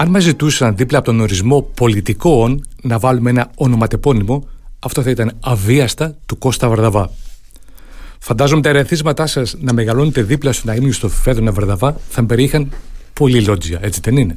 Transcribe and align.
Αν 0.00 0.08
μας 0.08 0.22
ζητούσαν 0.22 0.76
δίπλα 0.76 0.98
από 0.98 1.06
τον 1.06 1.20
ορισμό 1.20 1.62
πολιτικών 1.62 2.64
να 2.82 2.98
βάλουμε 2.98 3.30
ένα 3.30 3.50
ονοματεπώνυμο, 3.54 4.48
αυτό 4.78 5.02
θα 5.02 5.10
ήταν 5.10 5.32
αβίαστα 5.40 6.16
του 6.26 6.38
Κώστα 6.38 6.68
Βαρδαβά. 6.68 7.10
Φαντάζομαι 8.18 8.60
τα 8.60 8.68
ερεθίσματά 8.68 9.26
σας 9.26 9.56
να 9.60 9.72
μεγαλώνετε 9.72 10.22
δίπλα 10.22 10.52
στον 10.52 10.74
αίμιο 10.74 10.92
στο 10.92 11.08
Φέδωνα 11.08 11.52
Βαρδαβά 11.52 11.96
θα 12.08 12.24
περιείχαν 12.24 12.72
πολύ 13.12 13.44
λότζια, 13.44 13.78
έτσι 13.82 14.00
δεν 14.02 14.16
είναι; 14.16 14.36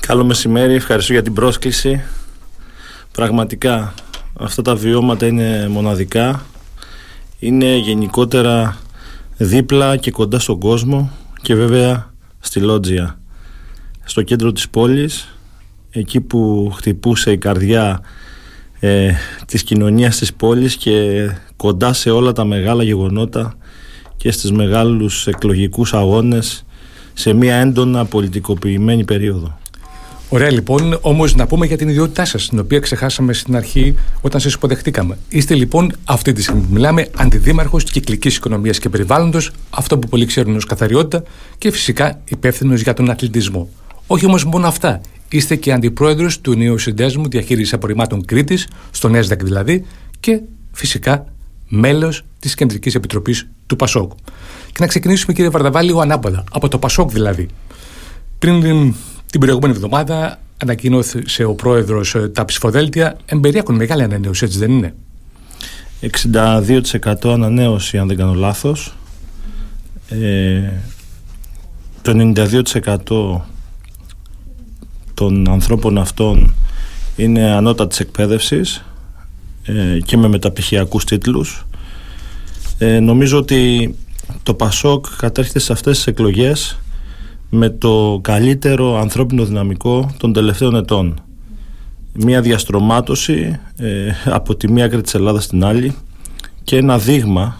Καλό 0.00 0.24
μεσημέρι, 0.24 0.74
ευχαριστώ 0.74 1.12
για 1.12 1.22
την 1.22 1.32
πρόσκληση. 1.32 2.02
Πραγματικά 3.12 3.94
αυτά 4.38 4.62
τα 4.62 4.74
βιώματα 4.74 5.26
είναι 5.26 5.68
μοναδικά. 5.68 6.46
Είναι 7.38 7.76
γενικότερα 7.76 8.76
δίπλα 9.36 9.96
και 9.96 10.10
κοντά 10.10 10.38
στον 10.38 10.58
κόσμο 10.58 11.10
και 11.42 11.54
βέβαια 11.54 12.12
στη 12.40 12.60
Λότζια. 12.60 13.18
Στο 14.08 14.22
κέντρο 14.22 14.52
της 14.52 14.68
πόλης, 14.68 15.36
εκεί 15.90 16.20
που 16.20 16.72
χτυπούσε 16.76 17.32
η 17.32 17.38
καρδιά 17.38 18.00
ε, 18.80 19.12
της 19.46 19.62
κοινωνίας 19.62 20.16
της 20.16 20.34
πόλης 20.34 20.76
και 20.76 21.26
κοντά 21.56 21.92
σε 21.92 22.10
όλα 22.10 22.32
τα 22.32 22.44
μεγάλα 22.44 22.82
γεγονότα 22.82 23.54
και 24.16 24.30
στις 24.30 24.52
μεγάλους 24.52 25.26
εκλογικούς 25.26 25.94
αγώνες 25.94 26.64
σε 27.12 27.32
μια 27.32 27.54
έντονα 27.54 28.04
πολιτικοποιημένη 28.04 29.04
περίοδο. 29.04 29.58
Ωραία 30.28 30.50
λοιπόν, 30.50 30.98
όμως 31.00 31.34
να 31.34 31.46
πούμε 31.46 31.66
για 31.66 31.76
την 31.76 31.88
ιδιότητά 31.88 32.24
σας, 32.24 32.48
την 32.48 32.58
οποία 32.58 32.78
ξεχάσαμε 32.78 33.32
στην 33.32 33.56
αρχή 33.56 33.94
όταν 34.20 34.40
σας 34.40 34.54
υποδεχτήκαμε. 34.54 35.18
Είστε 35.28 35.54
λοιπόν 35.54 35.92
αυτή 36.04 36.32
τη 36.32 36.42
στιγμή 36.42 36.60
που 36.60 36.72
μιλάμε 36.72 37.08
αντιδήμαρχος 37.16 37.84
κυκλικής 37.84 38.36
οικονομίας 38.36 38.78
και 38.78 38.88
περιβάλλοντος, 38.88 39.50
αυτό 39.70 39.98
που 39.98 40.08
πολλοί 40.08 40.26
ξέρουν 40.26 40.56
ως 40.56 40.64
καθαριότητα 40.64 41.22
και 41.58 41.70
φυσικά 41.70 42.20
υπεύθυνος 42.24 42.80
για 42.80 42.94
τον 42.94 43.10
αθλητισμό. 43.10 43.68
Όχι 44.06 44.26
όμως 44.26 44.44
μόνο 44.44 44.66
αυτά. 44.66 45.00
Είστε 45.28 45.56
και 45.56 45.72
αντιπρόεδρος 45.72 46.40
του 46.40 46.54
νέου 46.54 46.78
συνδέσμου 46.78 47.28
διαχείρισης 47.28 47.72
απορριμμάτων 47.72 48.24
Κρήτης, 48.24 48.68
στον 48.90 49.14
ΕΣΔΑΚ 49.14 49.42
δηλαδή, 49.42 49.84
και 50.20 50.40
φυσικά 50.72 51.26
μέλος 51.68 52.22
της 52.38 52.54
Κεντρικής 52.54 52.94
Επιτροπής 52.94 53.48
του 53.66 53.76
Πασόκ. 53.76 54.12
Και 54.66 54.76
να 54.80 54.86
ξεκινήσουμε, 54.86 55.32
κύριε 55.32 55.50
Βαρδαβάλη, 55.50 55.86
λίγο 55.86 56.00
ανάποδα, 56.00 56.44
από 56.52 56.68
το 56.68 56.78
Πασόκ 56.78 57.10
δηλαδή. 57.10 57.48
Πριν 58.38 58.60
την 59.30 59.40
προηγούμενη 59.40 59.72
εβδομάδα 59.72 60.40
ανακοίνωσε 60.56 61.44
ο 61.44 61.54
πρόεδρος 61.54 62.14
ε, 62.14 62.28
τα 62.28 62.44
ψηφοδέλτια. 62.44 63.16
Εμπεριέχουν 63.26 63.74
μεγάλη 63.74 64.02
ανανέωση, 64.02 64.44
έτσι 64.44 64.58
δεν 64.58 64.70
είναι; 64.70 64.94
62% 66.00 67.14
ανανέωση, 67.24 67.98
αν 67.98 68.06
δεν 68.06 68.16
κάνω 68.16 68.34
λάθος. 68.34 68.96
Ε, 70.08 70.72
το 72.02 72.32
92% 72.34 73.55
των 75.16 75.48
ανθρώπων 75.50 75.98
αυτών 75.98 76.54
είναι 77.16 77.50
ανώτατης 77.50 78.00
εκπαίδευσης 78.00 78.84
ε, 79.62 79.98
και 80.04 80.16
με 80.16 80.28
μεταπτυχιακούς 80.28 81.04
τίτλους. 81.04 81.66
Ε, 82.78 83.00
νομίζω 83.00 83.38
ότι 83.38 83.94
το 84.42 84.54
ΠΑΣΟΚ 84.54 85.06
κατέρχεται 85.16 85.58
σε 85.58 85.72
αυτές 85.72 85.96
τις 85.96 86.06
εκλογές 86.06 86.78
με 87.50 87.68
το 87.68 88.18
καλύτερο 88.22 88.98
ανθρώπινο 89.00 89.44
δυναμικό 89.44 90.14
των 90.18 90.32
τελευταίων 90.32 90.74
ετών. 90.74 91.20
Μία 92.12 92.40
διαστρωμάτωση 92.40 93.58
ε, 93.76 94.12
από 94.24 94.54
τη 94.54 94.72
μία 94.72 94.84
άκρη 94.84 95.00
της 95.00 95.14
Ελλάδας 95.14 95.44
στην 95.44 95.64
άλλη 95.64 95.94
και 96.64 96.76
ένα 96.76 96.98
δείγμα 96.98 97.56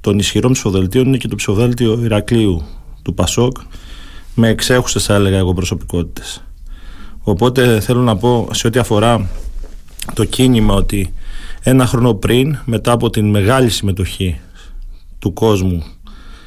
των 0.00 0.18
ισχυρών 0.18 0.52
ψηφοδελτίων 0.52 1.06
είναι 1.06 1.16
και 1.16 1.28
το 1.28 1.36
ψηφοδέλτιο 1.36 2.00
Ηρακλείου 2.04 2.62
του 3.02 3.14
Πασόκ 3.14 3.56
με 4.34 4.48
εξέχουσες 4.48 5.04
θα 5.04 5.14
έλεγα 5.14 5.38
εγώ 5.38 5.54
προσωπικότητες. 5.54 6.42
Οπότε 7.22 7.80
θέλω 7.80 8.00
να 8.00 8.16
πω 8.16 8.48
σε 8.52 8.66
ό,τι 8.66 8.78
αφορά 8.78 9.28
το 10.14 10.24
κίνημα 10.24 10.74
ότι 10.74 11.14
ένα 11.62 11.86
χρόνο 11.86 12.14
πριν 12.14 12.58
μετά 12.64 12.92
από 12.92 13.10
την 13.10 13.30
μεγάλη 13.30 13.70
συμμετοχή 13.70 14.40
του 15.18 15.32
κόσμου 15.32 15.82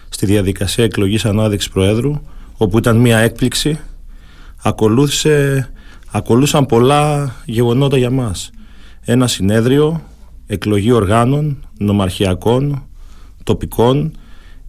στη 0.09 0.26
διαδικασία 0.26 0.84
εκλογής 0.84 1.26
ανάδειξης 1.26 1.72
Προέδρου 1.72 2.22
όπου 2.58 2.78
ήταν 2.78 2.98
μια 2.98 3.18
έκπληξη 3.18 3.80
ακολούθησε, 4.62 5.70
ακολούθησαν 6.12 6.66
πολλά 6.66 7.36
γεγονότα 7.46 7.98
για 7.98 8.09
μας. 8.09 8.50
Ένα 9.02 9.28
συνέδριο 9.28 10.02
εκλογή 10.48 10.92
οργάνων 10.92 11.66
νομαρχιακών 11.78 12.84
τοπικών 13.44 14.18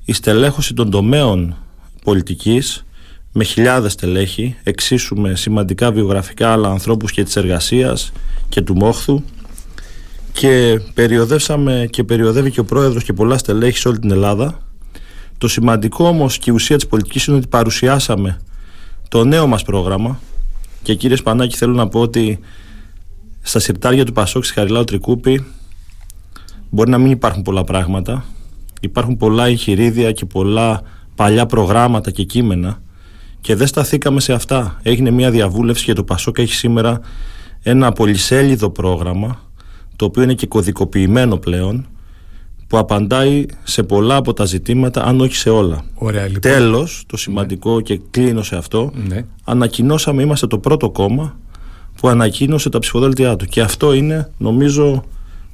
η 0.05 0.13
στελέχωση 0.13 0.75
των 0.75 0.91
τομέων 0.91 1.57
πολιτικής 2.05 2.85
με 3.33 3.45
χιλιάδες 3.45 3.95
τελέχη 3.95 4.57
εξίσου 4.63 5.17
με 5.17 5.35
σημαντικά 5.35 5.93
βιογραφικά 5.93 6.53
άλλα 6.53 6.69
ανθρώπους 6.69 7.13
και 7.13 7.23
της 7.23 7.37
εργασίας 7.37 8.13
και 8.49 8.63
του 8.63 8.77
μόχθου 8.77 9.23
και 10.33 10.81
περιοδεύσαμε 10.95 11.87
και 11.91 12.05
περιοδεύει 12.05 12.51
και 12.51 12.61
ο 12.61 12.65
πρόεδρος 12.65 13.05
και 13.05 13.13
πολλά 13.13 13.39
στελέχη 13.39 13.79
σε 13.79 13.89
όλη 13.89 13.99
την 13.99 14.11
Ελλάδα 14.11 14.61
το 15.43 15.49
σημαντικό 15.49 16.07
όμως 16.07 16.39
και 16.39 16.51
η 16.51 16.55
ουσία 16.55 16.77
της 16.77 16.87
πολιτικής 16.87 17.25
είναι 17.25 17.37
ότι 17.37 17.47
παρουσιάσαμε 17.47 18.41
το 19.09 19.25
νέο 19.25 19.47
μας 19.47 19.63
πρόγραμμα. 19.63 20.21
Και 20.83 20.95
κύριε 20.95 21.17
Σπανάκη, 21.17 21.57
θέλω 21.57 21.73
να 21.73 21.89
πω 21.89 22.01
ότι 22.01 22.39
στα 23.41 23.59
συρτάρια 23.59 24.05
του 24.05 24.13
Πασόκ 24.13 24.45
στη 24.45 24.55
Χαριλάου 24.55 24.85
Τρικούπη 24.85 25.45
μπορεί 26.71 26.91
να 26.91 26.99
μην 26.99 27.11
υπάρχουν 27.11 27.43
πολλά 27.43 27.65
πράγματα. 27.65 28.25
Υπάρχουν 28.81 29.17
πολλά 29.17 29.47
εγχειρίδια 29.47 30.13
και 30.13 30.25
πολλά 30.25 30.83
παλιά 31.15 31.47
προγράμματα 31.47 32.11
και 32.11 32.23
κείμενα 32.23 32.82
και 33.43 33.57
δεν 33.57 33.67
σταθήκαμε 33.67 34.21
σε 34.21 34.33
αυτά. 34.33 34.79
Έγινε 34.83 35.11
μια 35.11 35.31
διαβούλευση 35.31 35.85
και 35.85 35.93
το 35.93 36.05
Πασόκ 36.05 36.39
έχει 36.39 36.55
σήμερα 36.55 37.01
ένα 37.63 37.93
πολυσέλιδο 37.93 38.71
πρόγραμμα 38.71 39.41
το 39.97 40.05
οποίο 40.05 40.23
είναι 40.23 40.35
και 40.35 40.47
κωδικοποιημένο 40.47 41.37
πλέον 41.37 41.87
που 42.67 42.79
απαντάει 42.79 43.47
σε 43.63 43.83
πολλά 43.83 44.17
από 44.17 44.33
τα 44.33 44.45
ζητήματα, 44.45 45.05
αν 45.05 45.21
όχι 45.21 45.35
σε 45.35 45.51
όλα. 45.51 45.85
Ωραία, 45.95 46.25
λοιπόν. 46.25 46.41
Τέλος, 46.41 47.05
το 47.07 47.17
σημαντικό 47.17 47.81
και 47.81 48.01
κλείνω 48.11 48.43
σε 48.43 48.57
αυτό, 48.57 48.93
ναι. 49.09 49.25
ανακοινώσαμε, 49.45 50.23
είμαστε 50.23 50.47
το 50.47 50.59
πρώτο 50.59 50.91
κόμμα 50.91 51.37
που 52.01 52.09
ανακοίνωσε 52.09 52.69
τα 52.69 52.79
ψηφοδέλτια 52.79 53.37
του. 53.37 53.45
Και 53.45 53.61
αυτό 53.61 53.93
είναι, 53.93 54.31
νομίζω, 54.39 55.05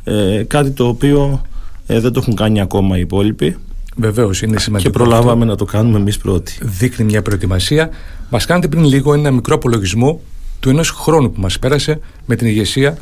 ε, 0.04 0.42
κάτι 0.46 0.70
το 0.70 0.86
οποίο 0.86 1.42
ε, 1.86 2.00
δεν 2.00 2.12
το 2.12 2.20
έχουν 2.22 2.34
κάνει 2.34 2.60
ακόμα 2.60 2.96
οι 2.96 3.00
υπόλοιποι. 3.00 3.56
Βεβαίως, 4.00 4.42
είναι 4.42 4.58
σημαντικό. 4.58 4.90
Και 4.90 4.98
προλάβαμε 4.98 5.44
να 5.44 5.56
το 5.56 5.64
κάνουμε 5.64 5.98
εμείς 5.98 6.18
πρώτοι. 6.18 6.58
Δείχνει 6.60 7.04
μια 7.04 7.22
προετοιμασία. 7.22 7.90
Μας 8.30 8.44
κάνετε 8.44 8.68
πριν 8.68 8.84
λίγο 8.84 9.14
ένα 9.14 9.30
μικρό 9.30 9.54
απολογισμό 9.54 10.20
του 10.60 10.68
ενός 10.68 10.90
χρόνου 10.90 11.32
που 11.32 11.40
μας 11.40 11.58
πέρασε 11.58 12.00
με 12.26 12.36
την 12.36 12.46
ηγεσία 12.46 12.98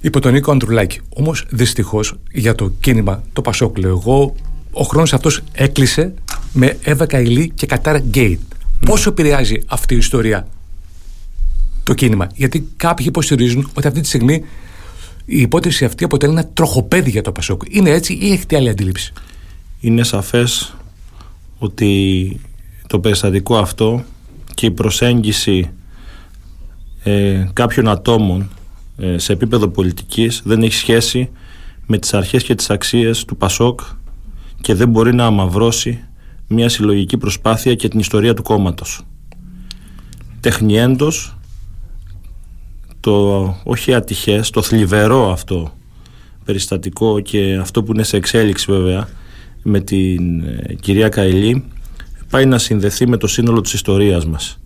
υπό 0.00 0.20
τον 0.20 0.32
Νίκο 0.32 0.52
Αντρουλάκη. 0.52 1.00
Όμως 1.08 1.44
δυστυχώς 1.50 2.14
για 2.32 2.54
το 2.54 2.72
κίνημα, 2.80 3.22
το 3.32 3.42
Πασόκ 3.42 3.78
λέω 3.78 3.90
εγώ, 3.90 4.34
ο 4.72 4.82
χρόνος 4.82 5.12
αυτός 5.12 5.40
έκλεισε 5.52 6.14
με 6.52 6.76
Εύα 6.82 7.06
Καηλή 7.06 7.52
και 7.54 7.66
Κατάρα 7.66 7.98
Γκέιτ. 7.98 8.40
Ναι. 8.80 8.88
Πόσο 8.88 9.10
επηρεάζει 9.10 9.62
αυτή 9.66 9.94
η 9.94 9.96
ιστορία 9.96 10.46
το 11.82 11.94
κίνημα, 11.94 12.26
Γιατί 12.34 12.68
κάποιοι 12.76 13.06
υποστηρίζουν 13.08 13.70
ότι 13.74 13.86
αυτή 13.86 14.00
τη 14.00 14.06
στιγμή 14.06 14.44
η 15.24 15.40
υπόθεση 15.40 15.84
αυτή 15.84 16.04
αποτελεί 16.04 16.32
ένα 16.32 16.46
τροχοπέδι 16.46 17.10
για 17.10 17.22
το 17.22 17.32
Πασόκ. 17.32 17.62
Είναι 17.68 17.90
έτσι 17.90 18.18
ή 18.20 18.32
έχετε 18.32 18.56
άλλη 18.56 18.68
αντίληψη; 18.68 19.12
Είναι 19.84 20.02
σαφές 20.02 20.74
ότι 21.58 22.40
το 22.86 23.00
περιστατικό 23.00 23.56
αυτό 23.56 24.04
και 24.54 24.66
η 24.66 24.70
προσέγγιση 24.70 25.70
ε, 27.02 27.46
κάποιων 27.52 27.88
ατόμων 27.88 28.50
ε, 28.96 29.18
σε 29.18 29.32
επίπεδο 29.32 29.68
πολιτικής 29.68 30.42
δεν 30.44 30.62
έχει 30.62 30.74
σχέση 30.74 31.30
με 31.86 31.98
τις 31.98 32.14
αρχές 32.14 32.42
και 32.42 32.54
τις 32.54 32.70
αξίες 32.70 33.24
του 33.24 33.36
Πασόκ 33.36 33.80
και 34.60 34.74
δεν 34.74 34.88
μπορεί 34.88 35.14
να 35.14 35.26
αμαυρώσει 35.26 36.04
μια 36.46 36.68
συλλογική 36.68 37.16
προσπάθεια 37.16 37.74
και 37.74 37.88
την 37.88 38.00
ιστορία 38.00 38.34
του 38.34 38.42
κόμματος. 38.42 39.02
Τεχνιέντος, 40.40 41.36
το 43.00 43.44
όχι 43.64 43.94
ατυχές, 43.94 44.50
το 44.50 44.62
θλιβερό 44.62 45.32
αυτό 45.32 45.72
περιστατικό 46.44 47.20
και 47.20 47.58
αυτό 47.60 47.82
που 47.82 47.92
είναι 47.92 48.02
σε 48.02 48.16
εξέλιξη 48.16 48.72
βέβαια 48.72 49.08
με 49.62 49.80
την 49.80 50.40
ε, 50.40 50.74
κυρία 50.80 51.08
Καηλή 51.08 51.64
πάει 52.30 52.46
να 52.46 52.58
συνδεθεί 52.58 53.08
με 53.08 53.16
το 53.16 53.26
σύνολο 53.26 53.60
της 53.60 53.72
ιστορίας 53.72 54.26
μας 54.26 54.58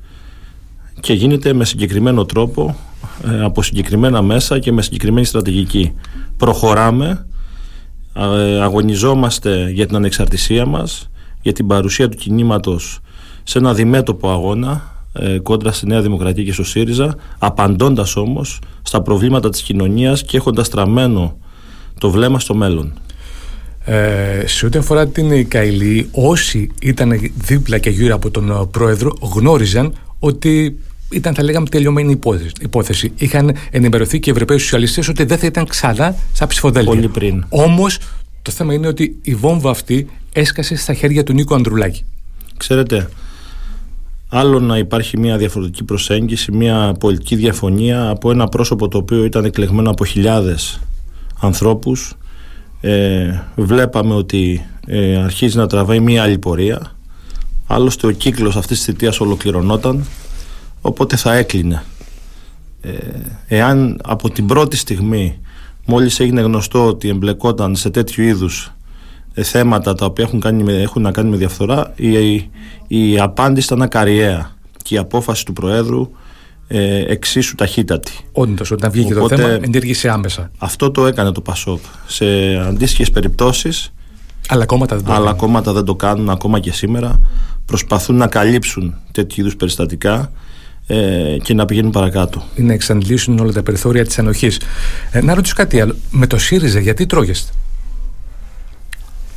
και 1.00 1.12
γίνεται 1.12 1.52
με 1.52 1.64
συγκεκριμένο 1.64 2.24
τρόπο 2.24 2.76
ε, 3.24 3.42
από 3.42 3.62
συγκεκριμένα 3.62 4.22
μέσα 4.22 4.58
και 4.58 4.72
με 4.72 4.82
συγκεκριμένη 4.82 5.26
στρατηγική. 5.26 5.92
Προχωράμε, 6.36 7.26
ε, 8.14 8.60
αγωνιζόμαστε 8.60 9.70
για 9.70 9.86
την 9.86 9.96
ανεξαρτησία 9.96 10.66
μας, 10.66 11.10
για 11.42 11.52
την 11.52 11.66
παρουσία 11.66 12.08
του 12.08 12.16
κινήματος 12.16 13.00
σε 13.42 13.58
ένα 13.58 13.74
διμέτωπο 13.74 14.30
αγώνα 14.30 14.94
ε, 15.12 15.38
κόντρα 15.38 15.72
στη 15.72 15.86
Νέα 15.86 16.00
Δημοκρατία 16.02 16.44
και 16.44 16.52
στο 16.52 16.64
ΣΥΡΙΖΑ, 16.64 17.14
απαντώντας 17.38 18.16
όμως 18.16 18.58
στα 18.82 19.02
προβλήματα 19.02 19.48
της 19.48 19.62
κοινωνίας 19.62 20.22
και 20.22 20.36
έχοντας 20.36 20.68
τραμμένο 20.68 21.36
το 21.98 22.10
βλέμμα 22.10 22.40
στο 22.40 22.54
μέλλον. 22.54 22.92
Ε, 23.88 24.46
σε 24.46 24.66
ό,τι 24.66 24.78
αφορά 24.78 25.06
την 25.06 25.48
Καηλή, 25.48 26.08
όσοι 26.12 26.70
ήταν 26.80 27.30
δίπλα 27.36 27.78
και 27.78 27.90
γύρω 27.90 28.14
από 28.14 28.30
τον 28.30 28.68
πρόεδρο 28.70 29.16
γνώριζαν 29.20 29.94
ότι 30.18 30.78
ήταν, 31.10 31.34
θα 31.34 31.42
λέγαμε, 31.42 31.66
τελειωμένη 31.68 32.20
υπόθεση. 32.60 33.12
Είχαν 33.16 33.56
ενημερωθεί 33.70 34.20
και 34.20 34.30
οι 34.30 34.32
Ευρωπαίοι 34.32 34.58
Σοσιαλιστές 34.58 35.08
ότι 35.08 35.24
δεν 35.24 35.38
θα 35.38 35.46
ήταν 35.46 35.66
ξανά 35.66 36.16
στα 36.32 36.46
ψηφοδέλτια. 36.46 36.94
Πολύ 36.94 37.08
πριν. 37.08 37.44
Όμως 37.48 37.98
το 38.42 38.50
θέμα 38.50 38.74
είναι 38.74 38.86
ότι 38.86 39.18
η 39.22 39.34
βόμβα 39.34 39.70
αυτή 39.70 40.08
έσκασε 40.32 40.76
στα 40.76 40.94
χέρια 40.94 41.22
του 41.22 41.32
Νίκο 41.32 41.54
Ανδρουλάκη. 41.54 42.04
Ξέρετε, 42.56 43.08
άλλο 44.28 44.60
να 44.60 44.78
υπάρχει 44.78 45.18
μια 45.18 45.36
διαφορετική 45.36 45.84
προσέγγιση, 45.84 46.52
μια 46.52 46.94
πολιτική 47.00 47.36
διαφωνία 47.36 48.08
από 48.08 48.30
ένα 48.30 48.46
πρόσωπο 48.48 48.88
το 48.88 48.98
οποίο 48.98 49.24
ήταν 49.24 49.44
εκλεγμένο 49.44 49.90
από 49.90 50.04
χιλιάδες 50.04 50.80
ανθρώπους 51.40 52.16
ε, 52.86 53.42
βλέπαμε 53.54 54.14
ότι 54.14 54.66
ε, 54.86 55.16
αρχίζει 55.16 55.56
να 55.56 55.66
τραβάει 55.66 56.00
μια 56.00 56.22
άλλη 56.22 56.38
πορεία. 56.38 56.96
Άλλωστε 57.66 58.06
ο 58.06 58.10
κύκλος 58.10 58.56
αυτής 58.56 58.76
της 58.76 58.86
θητείας 58.86 59.20
ολοκληρωνόταν 59.20 60.04
οπότε 60.80 61.16
θα 61.16 61.34
έκλεινε. 61.34 61.82
Ε, 62.80 62.92
εάν 63.46 64.00
από 64.04 64.30
την 64.30 64.46
πρώτη 64.46 64.76
στιγμή 64.76 65.38
μόλις 65.86 66.20
έγινε 66.20 66.40
γνωστό 66.40 66.86
ότι 66.86 67.08
εμπλεκόταν 67.08 67.76
σε 67.76 67.90
τέτοιου 67.90 68.24
είδους 68.24 68.72
ε, 69.34 69.42
θέματα 69.42 69.94
τα 69.94 70.06
οποία 70.06 70.24
έχουν, 70.24 70.40
κάνει, 70.40 70.72
έχουν 70.72 71.02
να 71.02 71.10
κάνουν 71.10 71.30
με 71.30 71.36
διαφθορά 71.36 71.92
η, 71.96 72.34
η, 72.34 72.50
η 72.88 73.18
απάντηση 73.18 73.66
ήταν 73.66 73.82
ακαριέα 73.82 74.50
και 74.82 74.94
η 74.94 74.98
απόφαση 74.98 75.44
του 75.44 75.52
Προέδρου 75.52 76.10
ε, 76.68 77.04
εξίσου 77.12 77.54
ταχύτατη. 77.54 78.12
Όντως, 78.32 78.70
όταν 78.70 78.90
βγήκε 78.90 79.14
Οπότε, 79.14 79.36
το 79.36 79.42
θέμα, 79.42 79.58
ενήργησε 79.62 80.08
άμεσα. 80.08 80.50
Αυτό 80.58 80.90
το 80.90 81.06
έκανε 81.06 81.32
το 81.32 81.40
Πασόκ. 81.40 81.80
Σε 82.06 82.56
αντίστοιχες 82.56 83.10
περιπτώσεις. 83.10 83.92
Αλλά 84.48 84.66
κόμματα 84.66 84.96
δεν 84.96 85.04
το, 85.04 85.12
αλλά 85.12 85.32
κόμματα 85.32 85.72
δεν 85.72 85.84
το 85.84 85.94
κάνουν 85.94 86.30
ακόμα 86.30 86.60
και 86.60 86.72
σήμερα. 86.72 87.20
Προσπαθούν 87.64 88.16
να 88.16 88.26
καλύψουν 88.26 88.94
τέτοιου 89.12 89.40
είδους 89.40 89.56
περιστατικά 89.56 90.30
ε, 90.86 91.36
και 91.42 91.54
να 91.54 91.64
πηγαίνουν 91.64 91.90
παρακάτω. 91.90 92.42
Ή 92.54 92.62
να 92.62 92.72
εξαντλήσουν 92.72 93.38
όλα 93.38 93.52
τα 93.52 93.62
περιθώρια 93.62 94.04
της 94.04 94.18
ανοχής. 94.18 94.60
Ε, 95.10 95.20
να 95.20 95.34
ρωτήσω 95.34 95.54
κάτι 95.56 95.80
άλλο. 95.80 95.94
Με 96.10 96.26
το 96.26 96.38
ΣΥΡΙΖΑ, 96.38 96.80
γιατί 96.80 97.06
τρώγεστε; 97.06 97.52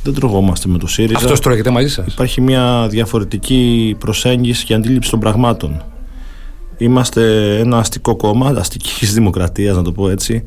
Δεν 0.02 0.14
τρογόμαστε 0.14 0.68
με 0.68 0.78
το 0.78 0.86
ΣΥΡΙΖΑ. 0.86 1.16
Αυτός 1.16 1.40
τρώγεται 1.40 1.70
μαζί 1.70 1.88
σας; 1.88 2.12
Υπάρχει 2.12 2.40
μια 2.40 2.86
διαφορετική 2.90 3.96
προσέγγιση 3.98 4.64
και 4.64 4.74
αντίληψη 4.74 5.10
των 5.10 5.20
πραγμάτων. 5.20 5.82
Είμαστε 6.80 7.56
ένα 7.58 7.78
αστικό 7.78 8.16
κόμμα, 8.16 8.48
αστικής 8.48 9.14
δημοκρατίας, 9.14 9.76
να 9.76 9.82
το 9.82 9.92
πω 9.92 10.08
έτσι, 10.08 10.42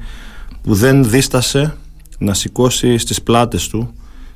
που 0.62 0.74
δεν 0.74 1.10
δίστασε 1.10 1.76
να 2.18 2.34
σηκώσει 2.34 2.98
στις 2.98 3.22
πλάτες 3.22 3.68
του 3.68 3.94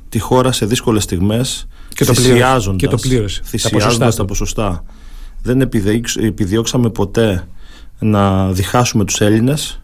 τη 0.08 0.18
χώρα 0.18 0.52
σε 0.52 0.66
δύσκολες 0.66 1.02
στιγμές, 1.02 1.66
θυσιάζοντα 3.44 4.14
τα 4.14 4.24
ποσοστά. 4.24 4.84
Δεν 5.42 5.60
επιδιώξαμε 6.20 6.90
ποτέ 6.90 7.48
να 7.98 8.52
διχάσουμε 8.52 9.04
τους 9.04 9.20
Έλληνες 9.20 9.82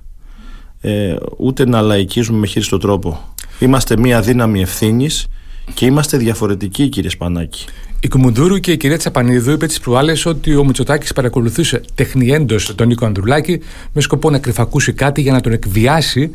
ε, 0.80 1.16
ούτε 1.36 1.66
να 1.66 1.80
λαϊκίζουμε 1.80 2.38
με 2.38 2.46
χείριστο 2.46 2.78
τρόπο. 2.78 3.34
Είμαστε 3.58 3.96
μια 3.96 4.20
δύναμη 4.20 4.60
ευθύνης 4.60 5.26
και 5.74 5.86
είμαστε 5.86 6.16
διαφορετικοί, 6.16 6.88
κύριε 6.88 7.10
Σπανάκη. 7.10 7.64
Η 8.04 8.08
Κουμουνδούρου 8.08 8.58
και 8.58 8.72
η 8.72 8.76
κυρία 8.76 8.98
Τσαπανίδου 8.98 9.50
είπε 9.50 9.66
τις 9.66 9.80
προάλλες 9.80 10.26
ότι 10.26 10.56
ο 10.56 10.64
Μητσοτάκης 10.64 11.12
παρακολουθούσε 11.12 11.80
τεχνιέντο 11.94 12.56
τον 12.74 12.86
Νίκο 12.86 13.06
Ανδρουλάκη 13.06 13.60
με 13.92 14.00
σκοπό 14.00 14.30
να 14.30 14.38
κρυφακούσει 14.38 14.92
κάτι 14.92 15.20
για 15.20 15.32
να 15.32 15.40
τον 15.40 15.52
εκβιάσει 15.52 16.34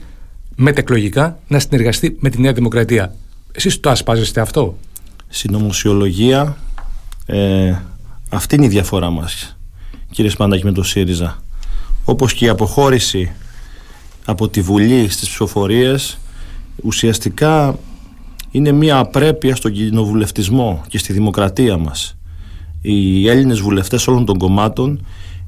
μετεκλογικά 0.55 1.39
να 1.47 1.59
συνεργαστεί 1.59 2.17
με 2.19 2.29
τη 2.29 2.41
Νέα 2.41 2.53
Δημοκρατία. 2.53 3.15
Εσείς 3.51 3.79
το 3.79 3.89
ασπάζεστε 3.89 4.41
αυτό; 4.41 4.77
Συνομοσιολογία. 5.29 6.57
Ε, 7.25 7.75
αυτή 8.29 8.55
είναι 8.55 8.65
η 8.65 8.69
διαφορά 8.69 9.09
μας, 9.09 9.57
κύριε 10.11 10.31
Σπανάκη, 10.31 10.65
με 10.65 10.71
το 10.71 10.83
ΣΥΡΙΖΑ. 10.83 11.43
Όπως 12.05 12.33
και 12.33 12.45
η 12.45 12.49
αποχώρηση 12.49 13.31
από 14.25 14.49
τη 14.49 14.61
Βουλή 14.61 15.09
στις 15.09 15.27
ψηφοφορίες 15.27 16.17
ουσιαστικά 16.83 17.79
είναι 18.51 18.71
μια 18.71 18.97
απρέπεια 18.97 19.55
στον 19.55 19.71
κοινοβουλευτισμό 19.71 20.83
και 20.87 20.97
στη 20.97 21.13
δημοκρατία 21.13 21.77
μας. 21.77 22.17
Οι 22.81 23.29
Έλληνες 23.29 23.59
βουλευτές 23.59 24.07
όλων 24.07 24.25
των 24.25 24.37
κομμάτων 24.37 25.05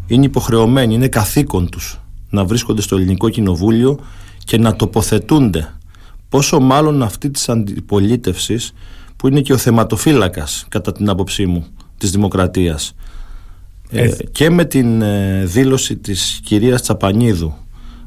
είναι 0.08 0.26
υποχρεωμένοι, 0.26 0.94
είναι 0.94 1.08
καθήκον 1.08 1.70
τους 1.70 2.02
να 2.30 2.46
βρίσκονται 2.46 2.82
στο 2.82 2.96
ελληνικό 2.96 3.30
κοινοβούλιο 3.30 4.00
και 4.44 4.58
να 4.58 4.76
τοποθετούνται. 4.76 5.74
Πόσο 6.30 6.60
μάλλον 6.60 7.04
αυτή 7.04 7.30
της 7.30 7.50
αντιπολίτευσης 7.50 8.74
που 9.16 9.28
είναι 9.28 9.42
και 9.42 9.54
ο 9.54 9.58
θεματοφύλακας 9.58 10.66
κατά 10.70 10.92
την 10.92 11.10
άποψή 11.10 11.46
μου 11.46 11.66
της 11.98 12.12
δημοκρατίας. 12.12 12.96
Ε, 13.90 14.10
και 14.32 14.50
με 14.50 14.66
την 14.66 15.02
ε, 15.02 15.44
δήλωση 15.46 15.98
της 15.98 16.40
κυρίας 16.44 16.82
Τσαπανίδου 16.82 17.54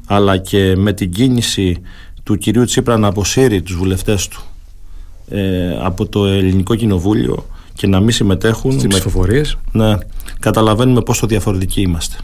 αλλά 0.07 0.37
και 0.37 0.75
με 0.75 0.93
την 0.93 1.11
κίνηση 1.11 1.81
του 2.23 2.37
κυρίου 2.37 2.65
Τσίπρα 2.65 2.97
να 2.97 3.07
αποσύρει 3.07 3.61
τους 3.61 3.75
βουλευτές 3.75 4.27
του 4.27 4.43
ε, 5.29 5.77
από 5.81 6.05
το 6.05 6.25
ελληνικό 6.25 6.75
κοινοβούλιο 6.75 7.45
και 7.73 7.87
να 7.87 7.99
μην 7.99 8.11
συμμετέχουν 8.11 8.71
στις 8.71 8.87
ψηφοφορίες. 8.87 9.57
Ναι, 9.71 9.97
καταλαβαίνουμε 10.39 11.01
πόσο 11.01 11.27
διαφορετικοί 11.27 11.81
είμαστε. 11.81 12.15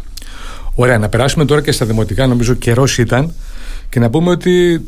Ωραία, 0.75 0.97
να 0.97 1.09
περάσουμε 1.09 1.45
τώρα 1.45 1.61
και 1.61 1.71
στα 1.71 1.85
δημοτικά. 1.85 2.27
Νομίζω 2.27 2.53
καιρός 2.53 2.97
ήταν. 2.97 3.33
Και 3.89 3.99
να 3.99 4.09
πούμε 4.09 4.29
ότι 4.29 4.85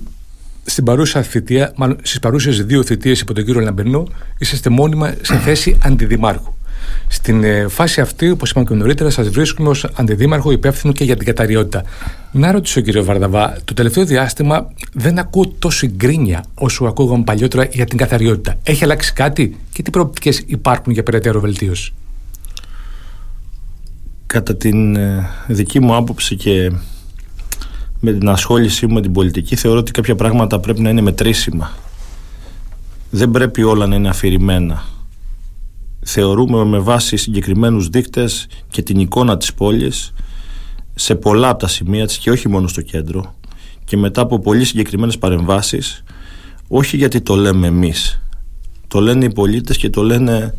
στην 0.64 0.84
παρούσα 0.84 1.22
θητεία, 1.22 1.74
μάλλον 1.76 1.98
στις 2.02 2.20
παρούσες 2.20 2.66
δύο 2.66 2.84
θητείες 2.84 3.20
υπό 3.20 3.34
τον 3.34 3.46
κύριο 3.46 3.62
Λαμπερνό 3.62 4.08
είσαστε 4.38 4.70
μόνιμα 4.70 5.14
σε 5.22 5.36
θέση 5.38 5.78
αντιδημάρχου 5.84 6.54
στην 7.14 7.44
ε, 7.44 7.68
φάση 7.68 8.02
αυτή, 8.02 8.30
όπως 8.30 8.50
είπαμε 8.50 8.66
και 8.66 8.74
νωρίτερα, 8.74 9.10
σας 9.10 9.30
βρίσκουμε 9.30 9.70
ως 9.70 9.88
αντιδήμαρχο 9.94 10.52
υπεύθυνο 10.52 10.94
και 10.94 11.04
για 11.04 11.16
την 11.16 11.26
καταριότητα. 11.26 11.84
Να 12.32 12.52
ρωτήσω, 12.52 12.82
κύριο 12.82 13.04
Βαρδαβά, 13.04 13.58
το 13.66 13.74
τελευταίο 13.74 14.06
διάστημα 14.06 14.68
δεν 14.94 15.20
ακούω 15.20 15.48
τόση 15.60 15.88
γκρίνια 15.88 16.46
όσο 16.54 16.86
ακούγαμε 16.86 17.24
παλιότερα 17.24 17.66
για 17.72 17.86
την 17.86 17.98
καθαριότητα. 17.98 18.56
Έχει 18.64 18.84
αλλάξει 18.84 19.14
κάτι 19.14 19.58
και 19.72 19.82
τι 19.82 19.90
προοπτικές 19.90 20.44
υπάρχουν 20.46 20.94
για 20.94 21.04
περαιτέρω 21.04 21.40
βελτίωση; 21.40 21.94
Κατά 24.26 24.56
την 24.56 24.96
ε, 24.96 25.30
δική 25.48 25.80
μου 25.80 25.96
άποψη 25.96 26.36
και 26.36 26.72
με 28.00 28.12
την 28.12 28.30
ασχόλησή 28.30 28.88
μου 28.88 28.94
με 28.94 29.02
την 29.02 29.12
πολιτική 29.12 29.56
θεωρώ 29.56 29.80
ότι 29.80 29.92
κάποια 29.92 30.16
πράγματα 30.16 30.60
πρέπει 30.60 30.82
να 30.82 30.90
είναι 30.90 31.02
μετρήσιμα. 31.02 31.72
Δεν 33.10 33.32
πρέπει 33.32 33.64
όλα 33.64 33.88
να 33.88 33.96
είναι 33.96 34.10
αφηρημένα 34.10 34.84
θεωρούμε 36.04 36.64
με 36.64 36.80
βάση 36.80 37.18
συγκεκριμένους 37.18 37.88
δείκτες 37.88 38.48
και 38.70 38.82
την 38.82 39.00
εικόνα 39.00 39.38
της 39.38 39.54
πόλης 39.54 40.14
σε 40.96 41.16
πολλά 41.16 41.50
από 41.50 41.60
τα 41.60 41.68
σημεία 41.68 42.08
της 42.08 42.18
και 42.18 42.32
όχι 42.32 42.50
μόνο 42.50 42.68
στο 42.68 42.82
κέντρο 42.82 43.36
και 43.84 43.98
μετά 43.98 44.22
από 44.22 44.40
πολύ 44.40 44.66
συγκεκριμένες 44.66 45.18
παρεμβάσεις 45.18 46.04
όχι 46.68 46.98
γιατί 46.98 47.22
το 47.22 47.36
λέμε 47.36 47.68
εμείς. 47.68 48.22
Το 48.88 49.00
λένε 49.00 49.26
οι 49.26 49.34
πολίτες 49.34 49.78
και 49.78 49.90
το 49.90 50.04
λένε 50.04 50.54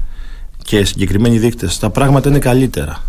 και 0.64 0.84
συγκεκριμένοι 0.84 1.38
δείκτες. 1.38 1.78
Τα 1.78 1.90
πράγματα 1.90 2.28
είναι 2.28 2.38
καλύτερα. 2.38 3.02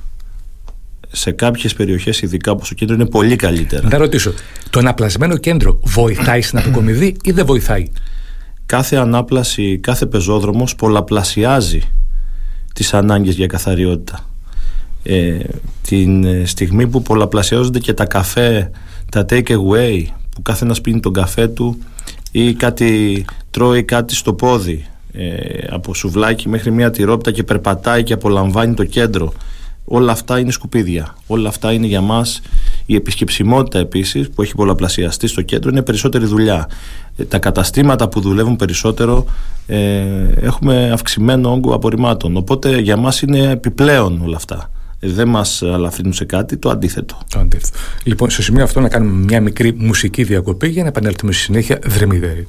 Σε 1.11 1.31
κάποιες 1.31 1.73
περιοχές 1.73 2.21
ειδικά 2.21 2.51
όπως 2.51 2.67
το 2.67 2.75
κέντρο 2.75 2.95
είναι 2.95 3.05
πολύ 3.05 3.35
καλύτερα. 3.35 3.87
Να 3.87 3.97
ρωτήσω, 3.97 4.33
το 4.69 4.79
αναπλασμένο 4.79 5.37
κέντρο 5.37 5.79
βοηθάει 5.83 6.41
στην 6.41 6.57
αποκομιδή 6.57 7.15
ή 7.23 7.31
δεν 7.31 7.45
βοηθάει; 7.45 7.91
Κάθε 8.65 8.95
ανάπλαση, 8.95 9.77
κάθε 9.77 10.05
πεζόδρομος 10.05 10.75
πολλαπλασιάζει 10.75 11.81
τις 12.75 12.93
ανάγκες 12.93 13.35
για 13.35 13.47
καθαριότητα. 13.47 14.25
Ε, 15.03 15.37
την 15.81 16.23
ε, 16.23 16.45
στιγμή 16.45 16.87
που 16.87 17.01
πολλαπλασιάζονται 17.01 17.79
και 17.79 17.93
τα 17.93 18.05
καφέ, 18.05 18.71
τα 19.11 19.25
take 19.29 19.47
away, 19.47 20.03
που 20.29 20.41
κάθε 20.41 20.65
ένας 20.65 20.81
πίνει 20.81 20.99
τον 20.99 21.13
καφέ 21.13 21.47
του 21.47 21.77
ή 22.31 22.53
κάτι 22.53 23.25
τρώει 23.51 23.83
κάτι 23.83 24.15
στο 24.15 24.33
πόδι, 24.33 24.85
ε, 25.11 25.35
από 25.69 25.93
σουβλάκι 25.93 26.49
μέχρι 26.49 26.71
μια 26.71 26.91
τυρόπιτα 26.91 27.31
και 27.31 27.43
περπατάει 27.43 28.03
και 28.03 28.13
απολαμβάνει 28.13 28.73
το 28.73 28.83
κέντρο. 28.83 29.33
Όλα 29.85 30.11
αυτά 30.11 30.39
είναι 30.39 30.51
σκουπίδια. 30.51 31.15
Όλα 31.27 31.49
αυτά 31.49 31.71
είναι 31.71 31.87
για 31.87 32.01
μας 32.01 32.41
η 32.85 32.95
επισκεψιμότητα 32.95 33.79
επίσης 33.79 34.29
που 34.29 34.41
έχει 34.41 34.55
πολλαπλασιαστεί 34.55 35.27
στο 35.27 35.41
κέντρο 35.41 35.69
είναι 35.69 35.81
περισσότερη 35.81 36.25
δουλειά. 36.25 36.69
Ε, 37.17 37.23
τα 37.23 37.39
καταστήματα 37.39 38.09
που 38.09 38.19
δουλεύουν 38.19 38.55
περισσότερο 38.55 39.25
ε, 39.67 40.03
έχουμε 40.41 40.91
αυξημένο 40.93 41.51
όγκο 41.51 41.73
απορριμμάτων. 41.73 42.37
Οπότε 42.37 42.79
για 42.79 42.97
μας 42.97 43.21
είναι 43.21 43.51
επιπλέον 43.51 44.21
όλα 44.23 44.35
αυτά. 44.35 44.71
Ε, 44.99 45.09
δεν 45.09 45.27
μας 45.27 45.61
αλαφρύνουν 45.61 46.13
σε 46.13 46.25
κάτι, 46.25 46.57
το 46.57 46.69
αντίθετο. 46.69 47.17
Το 47.29 47.39
αντίθετο. 47.39 47.77
Λοιπόν, 48.03 48.29
στο 48.29 48.41
σημείο 48.41 48.63
αυτό 48.63 48.79
να 48.79 48.89
κάνουμε 48.89 49.23
μια 49.23 49.41
μικρή 49.41 49.73
μουσική 49.77 50.23
διακοπή 50.23 50.67
για 50.67 50.81
να 50.81 50.87
επανέλθουμε 50.87 51.31
στη 51.31 51.41
συνέχεια 51.41 51.79
δρεμιδέρη. 51.85 52.47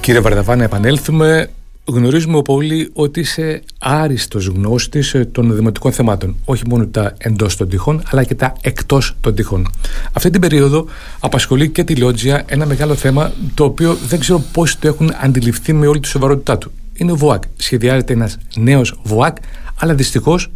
Κύριε 0.00 0.20
Βαρδαβά, 0.20 0.56
να 0.56 0.64
επανέλθουμε 0.64 1.50
γνωρίζουμε 1.84 2.42
πολύ 2.42 2.90
ότι 2.92 3.20
είσαι 3.20 3.62
άριστος 3.78 4.46
γνώστης 4.46 5.14
ε, 5.14 5.24
των 5.24 5.54
δημοτικών 5.54 5.92
θεμάτων. 5.92 6.36
Όχι 6.44 6.62
μόνο 6.68 6.86
τα 6.86 7.14
εντός 7.18 7.56
των 7.56 7.68
τυχών, 7.68 8.02
αλλά 8.10 8.24
και 8.24 8.34
τα 8.34 8.52
εκτός 8.60 9.16
των 9.20 9.34
τυχών. 9.34 9.70
Αυτή 10.12 10.30
την 10.30 10.40
περίοδο 10.40 10.86
απασχολεί 11.20 11.68
και 11.68 11.84
τη 11.84 11.96
Λότζια 11.96 12.44
ένα 12.46 12.66
μεγάλο 12.66 12.94
θέμα, 12.94 13.32
το 13.54 13.64
οποίο 13.64 13.94
δεν 13.94 14.20
ξέρω 14.20 14.44
πώς 14.52 14.78
το 14.78 14.88
έχουν 14.88 15.12
αντιληφθεί 15.20 15.72
με 15.72 15.86
όλη 15.86 16.00
τη 16.00 16.08
σοβαρότητά 16.08 16.58
του. 16.58 16.72
Είναι 16.94 17.12
ο 17.12 17.16
ΒΟΑΚ. 17.16 17.42
Σχεδιάζεται 17.56 18.12
ένας 18.12 18.38
νέος 18.56 19.00
ΒΟΑΚ, 19.02 19.36
αλλά 19.74 19.94
δυστυχώς 19.94 20.50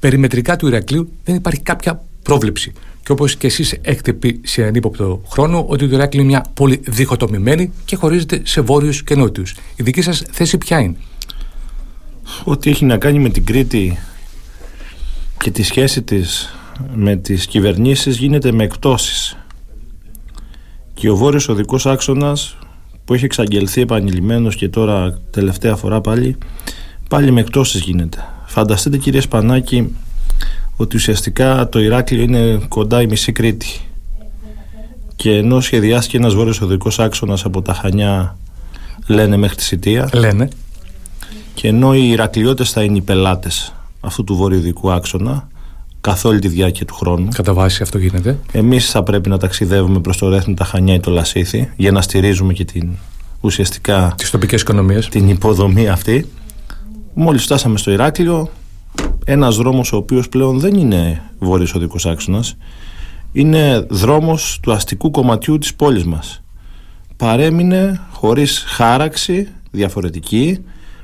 περιμετρικά 0.00 0.56
του 0.56 0.66
Ηρακλείου 0.66 1.12
δεν 1.24 1.34
υπάρχει 1.34 1.60
κάποια 1.60 2.02
πρόβλεψη. 2.22 2.72
Και 3.08 3.14
όπως 3.14 3.36
και 3.36 3.46
εσείς 3.46 3.78
έχετε 3.82 4.12
πει 4.12 4.40
σε 4.44 4.64
ανύποπτο 4.64 5.22
χρόνο, 5.28 5.64
ότι 5.68 5.88
το 5.88 5.94
Ηράκλειο 5.94 6.22
είναι 6.22 6.32
μια 6.32 6.44
πόλη 6.54 6.80
διχοτομημένη 6.84 7.72
και 7.84 7.96
χωρίζεται 7.96 8.40
σε 8.44 8.60
βόρειους 8.60 9.02
και 9.02 9.14
νότιους. 9.14 9.54
Η 9.76 9.82
δική 9.82 10.02
σας 10.02 10.24
θέση 10.30 10.58
ποια 10.58 10.80
είναι; 10.80 10.96
Ό,τι 12.44 12.70
έχει 12.70 12.84
να 12.84 12.98
κάνει 12.98 13.18
με 13.18 13.28
την 13.28 13.44
Κρήτη 13.44 13.98
και 15.38 15.50
τη 15.50 15.62
σχέση 15.62 16.02
της 16.02 16.54
με 16.94 17.16
τις 17.16 17.46
κυβερνήσεις 17.46 18.16
γίνεται 18.16 18.52
με 18.52 18.64
εκτόσεις. 18.64 19.36
Και 20.94 21.10
ο 21.10 21.16
βόρειος 21.16 21.48
οδικός 21.48 21.86
άξονας 21.86 22.56
που 23.04 23.14
έχει 23.14 23.24
εξαγγελθεί 23.24 23.80
επανειλημμένος 23.80 24.56
και 24.56 24.68
τώρα 24.68 25.20
τελευταία 25.30 25.76
φορά 25.76 26.00
πάλι, 26.00 26.36
πάλι 27.08 27.30
με 27.30 27.40
εκτόσεις 27.40 27.80
γίνεται. 27.80 28.24
Φανταστείτε 28.46 28.96
κύριε 28.96 29.20
Σπανάκη 29.20 29.94
ότι 30.80 30.96
ουσιαστικά 30.96 31.68
το 31.68 31.80
Ηράκλειο 31.80 32.22
είναι 32.22 32.60
κοντά 32.68 33.02
η 33.02 33.06
μισή 33.06 33.32
Κρήτη 33.32 33.80
και 35.16 35.30
ενώ 35.30 35.60
σχεδιάστηκε 35.60 36.16
ένας 36.16 36.34
βόρειος 36.34 36.60
οδικός 36.60 36.98
άξονας 36.98 37.44
από 37.44 37.62
τα 37.62 37.74
Χανιά 37.74 38.36
λένε 39.06 39.36
μέχρι 39.36 39.56
τη 39.56 39.62
Σιτία 39.62 40.10
λένε. 40.12 40.48
και 41.54 41.68
ενώ 41.68 41.94
οι 41.94 42.08
Ηρακλειώτες 42.08 42.70
θα 42.70 42.82
είναι 42.82 42.96
οι 42.96 43.00
πελάτες 43.00 43.74
αυτού 44.00 44.24
του 44.24 44.36
βορειοδικού 44.36 44.92
άξονα 44.92 45.48
καθ' 46.00 46.24
όλη 46.24 46.38
τη 46.38 46.48
διάρκεια 46.48 46.86
του 46.86 46.94
χρόνου. 46.94 47.28
Κατά 47.34 47.52
βάση 47.52 47.82
αυτό 47.82 47.98
γίνεται. 47.98 48.38
Εμείς 48.52 48.90
θα 48.90 49.02
πρέπει 49.02 49.28
να 49.28 49.38
ταξιδεύουμε 49.38 50.00
προς 50.00 50.16
το 50.16 50.28
Ρέθμι, 50.28 50.54
τα 50.54 50.64
Χανιά 50.64 50.94
ή 50.94 51.00
το 51.00 51.10
Λασίθι 51.10 51.72
για 51.76 51.92
να 51.92 52.02
στηρίζουμε 52.02 52.52
και 52.52 52.64
την 52.64 52.88
ουσιαστικά 53.40 54.14
τις 54.16 54.30
τοπικές 54.30 54.60
οικονομίες. 54.60 55.08
Την 55.08 55.28
υποδομή 55.28 55.88
αυτή. 55.88 56.28
Μόλις 57.14 57.42
φτάσαμε 57.42 57.78
στο 57.78 57.90
Ηράκλειο, 57.90 58.50
ένας 59.30 59.56
δρόμος 59.56 59.92
ο 59.92 59.96
οποίος 59.96 60.28
πλέον 60.28 60.58
δεν 60.58 60.74
είναι 60.74 61.22
βόρειος 61.38 61.74
οδικός 61.74 62.06
άξονας, 62.06 62.56
είναι 63.32 63.86
δρόμος 63.90 64.58
του 64.62 64.72
αστικού 64.72 65.10
κομματιού 65.10 65.58
της 65.58 65.74
πόλης 65.74 66.04
μας. 66.04 66.42
Παρέμεινε 67.16 68.00
χωρίς 68.12 68.64
χάραξη 68.66 69.48
διαφορετική, 69.70 70.58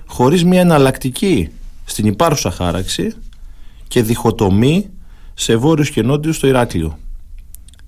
χωρίς 0.07 0.45
μια 0.45 0.61
εναλλακτική 0.61 1.49
στην 1.85 2.07
υπάρχουσα 2.07 2.51
χάραξη 2.51 3.13
και 3.89 4.03
διχοτομή 4.03 4.91
σε 5.35 5.57
βόρειους 5.57 5.91
και 5.91 6.03
νότιους 6.03 6.37
στο 6.37 6.47
Ηράκλειο. 6.47 6.99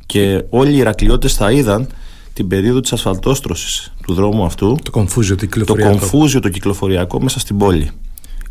Και 0.06 0.44
όλοι 0.50 0.72
οι 0.72 0.76
Ηρακλειώτες 0.76 1.34
θα 1.34 1.52
είδαν 1.52 1.88
την 2.32 2.48
περίοδο 2.48 2.80
της 2.80 2.92
ασφαλτόστρωσης 2.92 3.92
του 4.02 4.14
δρόμου 4.14 4.44
αυτού 4.44 4.78
το 4.82 4.90
κομφούζιο 4.90 5.36
το 5.36 5.46
κυκλοφοριακό, 5.46 5.92
το 5.92 5.98
κομφούζιο 5.98 6.40
το 6.40 6.48
κυκλοφοριακό 6.48 7.22
μέσα 7.22 7.38
στην 7.38 7.56
πόλη. 7.56 7.90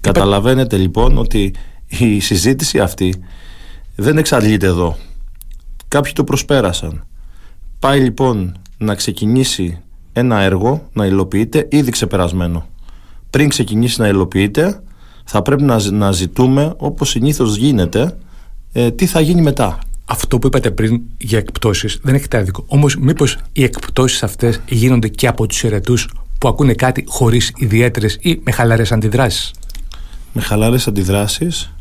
Καταλαβαίνετε 0.02 0.78
λοιπόν 0.78 1.18
ότι 1.18 1.54
η 1.88 2.20
συζήτηση 2.20 2.80
αυτή 2.80 3.16
δεν 3.96 4.18
εξαντλείται 4.18 4.66
εδώ. 4.66 4.98
Κάποιοι 5.88 6.14
το 6.14 6.24
προσπέρασαν. 6.24 7.06
Πάει 7.80 8.00
λοιπόν 8.00 8.58
να 8.78 8.96
ξεκινήσει 8.96 9.82
ένα 10.14 10.40
έργο 10.40 10.90
να 10.94 11.06
υλοποιείται 11.06 11.68
ήδη 11.72 11.92
ξεπερασμένο. 11.92 12.68
Πριν 13.30 13.50
ξεκινήσει 13.50 14.02
να 14.02 14.08
υλοποιείται 14.08 14.82
θα 15.24 15.42
πρέπει 15.42 15.64
να, 15.64 15.92
να 15.92 16.12
ζητούμε 16.12 16.74
όπως 16.78 17.10
συνήθως 17.10 17.56
γίνεται 17.56 18.18
ε, 18.74 18.92
τι 18.92 19.06
θα 19.06 19.20
γίνει 19.20 19.42
μετά. 19.42 19.80
Αυτό 20.06 20.40
που 20.40 20.48
είπατε 20.48 20.72
πριν 20.72 21.02
για 21.18 21.38
εκπτώσεις 21.38 22.00
δεν 22.04 22.16
έχετε 22.16 22.38
άδικο. 22.38 22.64
Όμως 22.68 22.96
μήπως 22.96 23.38
οι 23.52 23.64
εκπτώσεις 23.64 24.24
αυτές 24.24 24.62
γίνονται 24.70 25.08
και 25.08 25.28
από 25.28 25.48
τους 25.48 25.64
αιρετούς 25.64 26.10
που 26.40 26.48
ακούνε 26.48 26.74
κάτι 26.74 27.04
χωρίς 27.08 27.52
ιδιαίτερες 27.58 28.18
ή 28.22 28.42
με 28.44 28.52
χαλαρές 28.52 28.92
αντιδράσεις; 28.92 29.54
Με 30.34 30.42
χαλαρές 30.42 30.88
αντιδράσεις, 30.88 31.75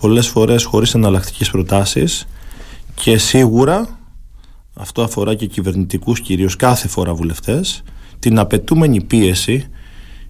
πολλές 0.00 0.28
φορές 0.28 0.64
χωρίς 0.64 0.94
εναλλακτικές 0.94 1.50
προτάσεις 1.50 2.26
και 2.94 3.18
σίγουρα 3.18 3.98
αυτό 4.74 5.02
αφορά 5.02 5.34
και 5.34 5.46
κυβερνητικούς 5.46 6.20
κυρίως 6.20 6.56
κάθε 6.56 6.88
φορά 6.88 7.14
βουλευτές 7.14 7.82
την 8.18 8.38
απαιτούμενη 8.38 9.02
πίεση 9.02 9.66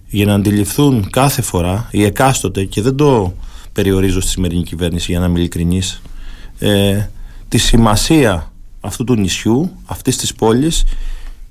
για 0.07 0.25
να 0.25 0.33
αντιληφθούν 0.33 1.09
κάθε 1.09 1.41
φορά 1.41 1.87
οι 1.91 2.03
εκάστοτε 2.03 2.63
και 2.63 2.81
δεν 2.81 2.95
το 2.95 3.33
περιορίζω 3.73 4.21
στη 4.21 4.29
σημερινή 4.29 4.63
κυβέρνηση 4.63 5.11
για 5.11 5.19
να 5.19 5.25
είμαι 5.25 5.39
ειλικρινής 5.39 6.01
ε, 6.59 7.05
τη 7.47 7.57
σημασία 7.57 8.51
αυτού 8.81 9.03
του 9.03 9.15
νησιού, 9.15 9.71
αυτής 9.85 10.17
της 10.17 10.33
πόλης 10.33 10.83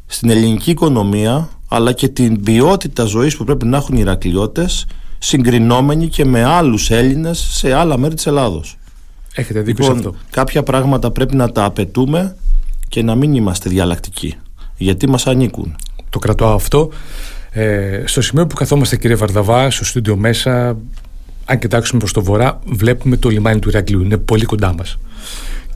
στην 0.06 0.30
ελληνική 0.30 0.70
οικονομία 0.70 1.48
αλλά 1.68 1.92
και 1.92 2.08
την 2.08 2.42
ποιότητα 2.42 3.04
ζωής 3.04 3.36
που 3.36 3.44
πρέπει 3.44 3.66
να 3.66 3.76
έχουν 3.76 3.96
οι 3.96 4.00
Ηρακλειώτες 4.00 4.86
συγκρινόμενοι 5.18 6.08
και 6.08 6.24
με 6.24 6.44
άλλους 6.44 6.90
Έλληνες 6.90 7.38
σε 7.38 7.72
άλλα 7.74 7.98
μέρη 7.98 8.14
της 8.14 8.26
Ελλάδος. 8.26 8.78
Έχετε 9.34 9.60
δίκιο 9.60 9.84
λοιπόν, 9.84 9.98
αυτό. 9.98 10.14
Κάποια 10.30 10.62
πράγματα 10.62 11.10
πρέπει 11.10 11.36
να 11.36 11.52
τα 11.52 11.64
απαιτούμε 11.64 12.36
και 12.88 13.02
να 13.02 13.14
μην 13.14 13.34
είμαστε 13.34 13.70
διαλλακτικοί 13.70 14.36
γιατί 14.78 15.08
μας 15.08 15.26
ανήκουν. 15.26 15.76
Το 16.10 16.18
κρατώ 16.18 16.46
αυτό. 16.46 16.90
Ε, 17.50 18.02
στο 18.04 18.20
σημείο 18.20 18.46
που 18.46 18.54
καθόμαστε, 18.54 18.96
κύριε 18.96 19.16
Βαρδαβά, 19.16 19.70
στο 19.70 19.84
στούντιο 19.84 20.16
μέσα, 20.16 20.76
αν 21.44 21.58
κοιτάξουμε 21.58 21.98
προς 21.98 22.12
το 22.12 22.22
βορρά, 22.22 22.60
βλέπουμε 22.66 23.16
το 23.16 23.28
λιμάνι 23.28 23.58
του 23.58 23.68
Ηρακλείου. 23.68 24.00
Είναι 24.00 24.16
πολύ 24.16 24.44
κοντά 24.44 24.74
μας. 24.74 24.98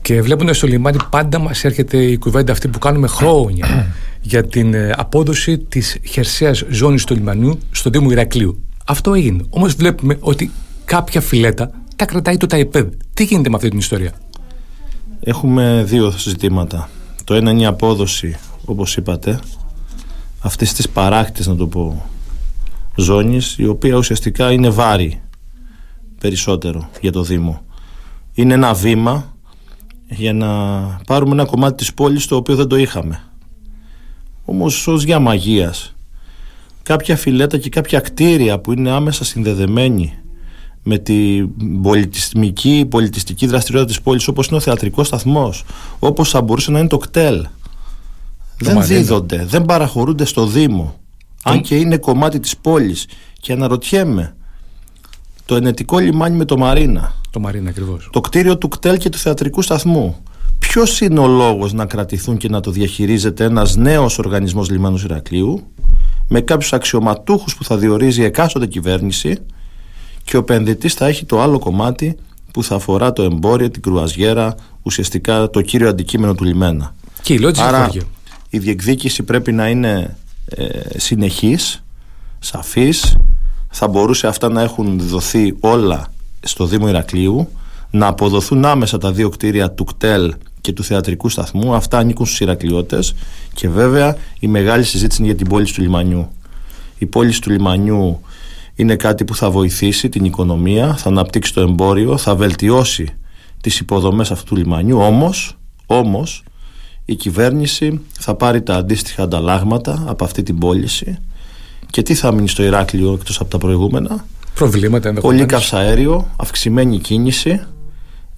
Και 0.01 0.21
βλέποντας 0.21 0.59
το 0.59 0.67
λιμάνι, 0.67 0.97
πάντα 1.09 1.39
μας 1.39 1.63
έρχεται 1.63 1.97
η 1.97 2.17
κουβέντα 2.17 2.51
αυτή 2.51 2.67
που 2.67 2.79
κάνουμε 2.79 3.07
χρόνια 3.07 3.93
για 4.21 4.43
την 4.43 4.73
ε, 4.73 4.93
απόδοση 4.97 5.57
της 5.57 5.97
χερσαίας 6.03 6.63
ζώνης 6.69 7.03
του 7.03 7.13
λιμανιού 7.13 7.59
στο 7.71 7.89
Δήμο 7.89 8.11
Ηρακλείου. 8.11 8.63
Αυτό 8.85 9.13
έγινε. 9.13 9.43
Όμως 9.49 9.73
βλέπουμε 9.73 10.17
ότι 10.19 10.51
κάποια 10.85 11.21
φιλέτα 11.21 11.71
τα 11.95 12.05
κρατάει 12.05 12.37
το 12.37 12.45
ΤΑΙΠΕΔ. 12.45 12.87
Τι 13.13 13.23
γίνεται 13.23 13.49
με 13.49 13.55
αυτή 13.55 13.69
την 13.69 13.77
ιστορία; 13.77 14.11
Έχουμε 15.19 15.83
δύο 15.85 16.11
ζητήματα. 16.11 16.89
Το 17.23 17.33
ένα 17.33 17.51
είναι 17.51 17.61
η 17.61 17.65
απόδοση, 17.65 18.37
όπως 18.65 18.97
είπατε, 18.97 19.39
αυτής 20.39 20.73
της 20.73 20.89
παράκτης 20.89 21.47
να 21.47 21.55
το 21.55 21.67
πω 21.67 22.05
ζώνης 22.95 23.55
η 23.57 23.67
οποία 23.67 23.95
ουσιαστικά 23.95 24.51
είναι 24.51 24.69
βάρη 24.69 25.21
περισσότερο 26.19 26.89
για 27.01 27.11
το 27.11 27.23
Δήμο 27.23 27.61
είναι 28.33 28.53
ένα 28.53 28.73
βήμα 28.73 29.33
για 30.09 30.33
να 30.33 30.49
πάρουμε 31.05 31.31
ένα 31.31 31.45
κομμάτι 31.45 31.75
της 31.75 31.93
πόλης 31.93 32.25
το 32.25 32.35
οποίο 32.35 32.55
δεν 32.55 32.67
το 32.67 32.75
είχαμε 32.75 33.23
όμως 34.45 34.87
ως 34.87 35.03
για 35.03 35.19
μαγείας 35.19 35.92
κάποια 36.83 37.17
φιλέτα 37.17 37.57
και 37.57 37.69
κάποια 37.69 37.99
κτίρια 37.99 38.59
που 38.59 38.71
είναι 38.71 38.91
άμεσα 38.91 39.23
συνδεδεμένοι 39.23 40.13
με 40.83 40.97
την 40.97 41.49
πολιτιστική, 41.81 42.85
πολιτιστική 42.89 43.47
δραστηριότητα 43.47 43.93
της 43.93 44.03
πόλης 44.03 44.27
όπως 44.27 44.47
είναι 44.47 44.57
ο 44.57 44.59
θεατρικός 44.59 45.07
σταθμός 45.07 45.63
όπως 45.99 46.29
θα 46.29 46.41
μπορούσε 46.41 46.71
να 46.71 46.79
είναι 46.79 46.87
το 46.87 46.97
κτέλ 46.97 47.45
δεν 48.63 48.85
δίδονται, 48.85 49.45
δεν 49.45 49.65
παραχωρούνται 49.65 50.25
στο 50.25 50.45
Δήμο. 50.45 50.95
Αν 51.43 51.61
και 51.61 51.75
είναι 51.75 51.97
κομμάτι 51.97 52.39
της 52.39 52.57
πόλης. 52.57 53.05
Και 53.39 53.53
αναρωτιέμαι, 53.53 54.35
το 55.45 55.55
ενετικό 55.55 55.99
λιμάνι 55.99 56.37
με 56.37 56.45
το 56.45 56.57
Μαρίνα. 56.57 57.15
Το 57.29 57.39
Μαρίνα 57.39 57.69
ακριβώς. 57.69 58.09
Το 58.11 58.21
κτίριο 58.21 58.57
του 58.57 58.67
κτέλ 58.67 58.97
και 58.97 59.09
του 59.09 59.17
θεατρικού 59.17 59.61
σταθμού. 59.61 60.17
Ποιος 60.59 61.01
είναι 61.01 61.19
ο 61.19 61.27
λόγος 61.27 61.73
να 61.73 61.85
κρατηθούν 61.85 62.37
και 62.37 62.49
να 62.49 62.59
το 62.59 62.71
διαχειρίζεται 62.71 63.43
ένας 63.43 63.75
νέος 63.75 64.17
οργανισμός 64.17 64.69
λιμάνους 64.69 65.03
Ηρακλείου; 65.03 65.63
Με 66.27 66.41
κάποιους 66.41 66.73
αξιωματούχους 66.73 67.55
που 67.55 67.63
θα 67.63 67.77
διορίζει 67.77 68.23
εκάστοτε 68.23 68.67
κυβέρνηση 68.67 69.37
και 70.23 70.35
ο 70.35 70.39
επενδυτής 70.39 70.93
θα 70.93 71.05
έχει 71.05 71.25
το 71.25 71.41
άλλο 71.41 71.59
κομμάτι 71.59 72.17
που 72.53 72.63
θα 72.63 72.75
αφορά 72.75 73.13
το 73.13 73.23
εμπόριο, 73.23 73.69
την 73.69 73.81
κρουαζιέρα, 73.81 74.55
ουσιαστικά 74.81 75.49
το 75.49 75.61
κύριο 75.61 75.89
αντικείμενο 75.89 76.33
του 76.35 76.43
λιμένα. 76.43 76.95
Και 77.21 77.33
η 77.33 77.51
Άρα, 77.57 77.91
η 78.49 78.57
διεκδίκηση 78.57 79.23
πρέπει 79.23 79.51
να 79.51 79.69
είναι 79.69 80.17
ε, 80.45 80.99
συνεχής, 80.99 81.83
σαφής. 82.39 83.17
Θα 83.69 83.87
μπορούσε 83.87 84.27
αυτά 84.27 84.49
να 84.49 84.61
έχουν 84.61 84.99
δοθεί 84.99 85.55
όλα 85.59 86.11
στο 86.39 86.65
Δήμο 86.65 86.87
Ηρακλείου, 86.87 87.49
να 87.89 88.07
αποδοθούν 88.07 88.65
άμεσα 88.65 88.97
τα 88.97 89.11
δύο 89.11 89.29
κτίρια 89.29 89.71
του 89.71 89.83
κτέλ 89.83 90.33
και 90.63 90.73
του 90.73 90.83
θεατρικού 90.83 91.29
σταθμού. 91.29 91.73
Αυτά 91.75 91.97
ανήκουν 91.97 92.25
στους 92.25 92.39
Ηρακλειώτες 92.39 93.15
και 93.53 93.69
βέβαια 93.69 94.17
η 94.39 94.47
μεγάλη 94.47 94.83
συζήτηση 94.83 95.21
είναι 95.21 95.29
για 95.29 95.37
την 95.37 95.47
πόλη 95.47 95.71
του 95.71 95.81
λιμανιού. 95.81 96.29
Η 96.97 97.05
πόλη 97.05 97.39
του 97.39 97.49
λιμανιού 97.49 98.21
είναι 98.75 98.95
κάτι 98.95 99.25
που 99.25 99.35
θα 99.35 99.49
βοηθήσει 99.49 100.09
την 100.09 100.25
οικονομία, 100.25 100.95
θα 100.95 101.09
αναπτύξει 101.09 101.53
το 101.53 101.61
εμπόριο, 101.61 102.17
θα 102.17 102.35
βελτιώσει 102.35 103.07
τις 103.61 103.79
υποδομές 103.79 104.31
αυτού 104.31 104.45
του 104.45 104.55
λιμανιού. 104.55 104.99
Όμως, 104.99 105.57
όμως 105.85 106.43
η 107.05 107.15
κυβέρνηση 107.15 108.01
θα 108.19 108.35
πάρει 108.35 108.61
τα 108.61 108.75
αντίστοιχα 108.75 109.23
ανταλλάγματα 109.23 110.03
από 110.07 110.23
αυτή 110.23 110.43
την 110.43 110.57
πώληση 110.57 111.17
και 111.89 112.01
τι 112.01 112.13
θα 112.13 112.31
μείνει 112.31 112.47
στο 112.47 112.63
Ηράκλειο 112.63 113.13
εκτός 113.13 113.39
από 113.39 113.49
τα 113.49 113.57
προηγούμενα; 113.57 114.25
Προβλήματα 114.55 115.13
πολύ 115.13 115.45
καυσαέριο, 115.45 116.27
αυξημένη 116.35 116.99
κίνηση 116.99 117.61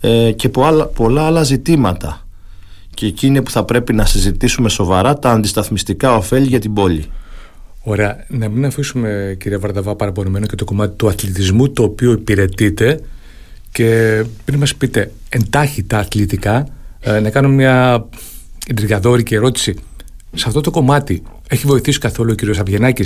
ε, 0.08 0.32
και 0.32 0.50
πολλά, 0.50 0.86
πολλά 0.86 1.26
άλλα 1.26 1.44
ζητήματα 1.44 2.28
και 2.94 3.06
εκείνη 3.06 3.42
που 3.42 3.52
θα 3.52 3.64
πρέπει 3.64 3.94
να 3.94 4.06
συζητήσουμε 4.06 4.70
σοβαρά 4.70 5.20
τα 5.20 5.32
αντισταθμιστικά 5.32 6.16
ωφέλη 6.16 6.46
για 6.46 6.60
την 6.60 6.74
πόλη 6.74 7.06
Ωραία, 7.88 8.26
να 8.28 8.50
μην 8.50 8.66
αφήσουμε 8.66 9.36
κύριε 9.40 9.58
Βαρδαβά 9.58 9.96
παραπονημένο 9.96 10.46
και 10.46 10.56
το 10.56 10.66
κομμάτι 10.66 10.96
του 10.96 11.08
αθλητισμού 11.08 11.70
το 11.70 11.84
οποίο 11.84 12.12
υπηρετείται 12.12 13.00
Και 13.72 14.24
πριν 14.46 14.60
μας 14.60 14.76
πείτε 14.76 15.12
εντάχει 15.30 15.84
τα 15.84 15.98
αθλητικά, 15.98 16.68
ε, 17.00 17.20
να 17.20 17.30
κάνω 17.30 17.48
μια 17.48 18.06
εντριγαδόρικη 18.68 19.36
ερώτηση. 19.36 19.76
Σε 20.34 20.44
αυτό 20.48 20.62
το 20.62 20.72
κομμάτι 20.72 21.24
έχει 21.50 21.68
βοηθήσει 21.68 22.00
καθόλου 22.00 22.32
ο 22.32 22.36
κ. 22.36 22.58
Αβγενάκη 22.60 23.06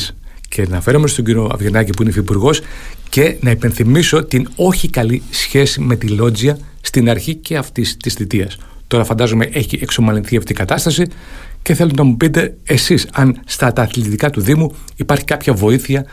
και 0.50 0.68
να 0.70 0.82
φέρομαι 0.82 1.08
στον 1.08 1.26
κύριο 1.26 1.50
Αβγενάκη 1.54 1.92
που 1.92 2.02
είναι 2.02 2.12
υφυπουργός 2.12 2.62
και 3.10 3.38
να 3.42 3.52
υπενθυμίσω 3.52 4.24
την 4.24 4.48
όχι 4.56 4.90
καλή 4.90 5.22
σχέση 5.30 5.82
με 5.82 5.96
τη 5.96 6.08
Λότζια 6.08 6.58
στην 6.82 7.10
αρχή 7.10 7.36
και 7.36 7.58
αυτή 7.58 7.96
της 7.98 8.14
θητείας. 8.14 8.58
Τώρα 8.88 9.04
φαντάζομαι 9.04 9.50
έχει 9.52 9.80
εξομαλυνθεί 9.82 10.38
αυτή 10.38 10.52
η 10.52 10.56
κατάσταση 10.56 11.06
και 11.62 11.74
θέλω 11.74 11.92
να 11.96 12.04
μου 12.04 12.18
πείτε 12.18 12.58
εσείς 12.64 13.08
αν 13.14 13.42
στα 13.46 13.74
τα 13.74 13.82
αθλητικά 13.82 14.30
του 14.30 14.42
Δήμου 14.42 14.76
υπάρχει 14.96 15.24
κάποια 15.24 15.54
βοήθεια 15.54 16.06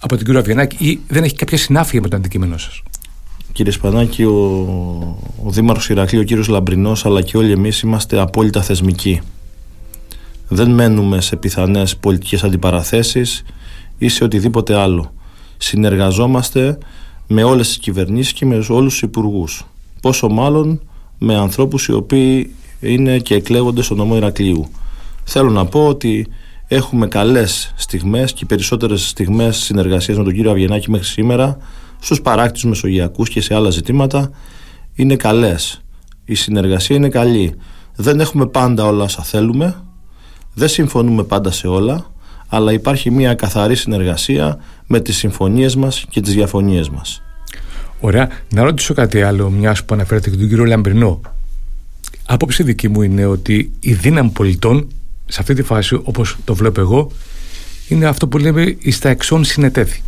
από 0.00 0.16
τον 0.16 0.24
κύριο 0.24 0.40
Αβγενάκη 0.40 0.84
ή 0.84 1.00
δεν 1.08 1.24
έχει 1.24 1.34
κάποια 1.34 1.58
συνάφεια 1.58 2.00
με 2.00 2.08
το 2.08 2.16
αντικείμενό 2.16 2.58
σας; 2.58 2.82
Κύριε 3.52 3.72
Σπανάκη, 3.72 4.24
ο, 4.24 4.32
ο 5.44 5.50
Δήμαρχος 5.50 5.88
Ηρακλή, 5.88 6.18
ο 6.18 6.22
κύριος 6.22 6.48
Λαμπρινός, 6.48 7.06
αλλά 7.06 7.22
και 7.22 7.36
όλοι 7.36 7.52
εμείς 7.52 7.80
είμαστε 7.80 8.20
απόλυτα 8.20 8.62
θεσμικοί. 8.62 9.20
Δεν 10.48 10.70
μένουμε 10.70 11.20
σε 11.20 11.36
πιθανές 11.36 11.96
πολιτικές 11.96 12.44
αντιπαραθέσεις 12.44 13.44
ή 14.02 14.08
σε 14.08 14.24
οτιδήποτε 14.24 14.74
άλλο. 14.74 15.12
Συνεργαζόμαστε 15.56 16.78
με 17.26 17.42
όλες 17.42 17.66
τις 17.68 17.78
κυβερνήσεις 17.78 18.32
και 18.32 18.46
με 18.46 18.54
όλους 18.68 18.92
τους 18.92 19.02
υπουργούς. 19.02 19.66
Πόσο 20.00 20.28
μάλλον 20.28 20.80
με 21.18 21.36
ανθρώπους 21.36 21.86
οι 21.86 21.92
οποίοι 21.92 22.54
είναι 22.80 23.18
και 23.18 23.34
εκλέγονται 23.34 23.82
στο 23.82 23.94
νομό 23.94 24.16
Ηρακλείου. 24.16 24.68
Θέλω 25.24 25.50
να 25.50 25.64
πω 25.64 25.86
ότι 25.86 26.26
έχουμε 26.68 27.06
καλές 27.06 27.72
στιγμές 27.76 28.32
και 28.32 28.40
οι 28.42 28.46
περισσότερες 28.46 29.08
στιγμές 29.08 29.56
συνεργασίας 29.56 30.18
με 30.18 30.24
τον 30.24 30.32
κύριο 30.32 30.50
Αβγενάκη 30.50 30.90
μέχρι 30.90 31.06
σήμερα 31.06 31.56
στους 32.00 32.22
παράκτης 32.22 32.64
μεσογειακούς 32.64 33.28
και 33.28 33.40
σε 33.40 33.54
άλλα 33.54 33.70
ζητήματα 33.70 34.30
είναι 34.94 35.16
καλές. 35.16 35.82
Η 36.24 36.34
συνεργασία 36.34 36.96
είναι 36.96 37.08
καλή. 37.08 37.54
Δεν 37.96 38.20
έχουμε 38.20 38.46
πάντα 38.46 38.86
όλα 38.86 39.04
όσα 39.04 39.22
θέλουμε, 39.22 39.82
δεν 40.54 40.68
συμφωνούμε 40.68 41.22
πάντα 41.22 41.50
σε 41.50 41.66
όλα, 41.66 42.11
αλλά 42.54 42.72
υπάρχει 42.72 43.10
μια 43.10 43.34
καθαρή 43.34 43.76
συνεργασία 43.76 44.58
με 44.86 45.00
τις 45.00 45.16
συμφωνίες 45.16 45.76
μας 45.76 46.04
και 46.10 46.20
τις 46.20 46.34
διαφωνίες 46.34 46.88
μας. 46.88 47.22
Ωραία. 48.00 48.28
Να 48.50 48.62
ρωτήσω 48.62 48.94
κάτι 48.94 49.22
άλλο, 49.22 49.50
μιας 49.50 49.84
που 49.84 49.94
αναφέρατε 49.94 50.30
και 50.30 50.36
τον 50.36 50.48
κύριο 50.48 50.64
Λαμπρινό. 50.64 51.20
Άποψη 52.26 52.62
δική 52.62 52.88
μου 52.88 53.02
είναι 53.02 53.24
ότι 53.24 53.72
η 53.80 53.92
δύναμη 53.92 54.30
πολιτών 54.30 54.88
σε 55.26 55.40
αυτή 55.40 55.54
τη 55.54 55.62
φάση, 55.62 56.00
όπως 56.02 56.36
το 56.44 56.54
βλέπω 56.54 56.80
εγώ, 56.80 57.10
είναι 57.88 58.06
αυτό 58.06 58.28
που 58.28 58.38
λέμε 58.38 58.76
στα 58.90 59.08
εξών 59.08 59.44
συνετέθη. 59.44 60.02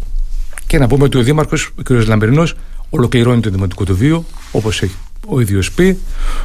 Και 0.66 0.78
να 0.78 0.86
πούμε 0.86 1.04
ότι 1.04 1.18
ο 1.18 1.22
Δήμαρχος, 1.22 1.70
ο 1.78 1.82
κ. 1.82 1.90
Λαμπερινό, 1.90 2.46
ολοκληρώνει 2.90 3.40
το 3.40 3.50
δημοτικό 3.50 3.84
του 3.84 3.96
βίο, 3.96 4.24
όπως 4.52 4.82
έχει 4.82 4.94
ο 5.26 5.40
ίδιος 5.40 5.72
πει. 5.72 5.98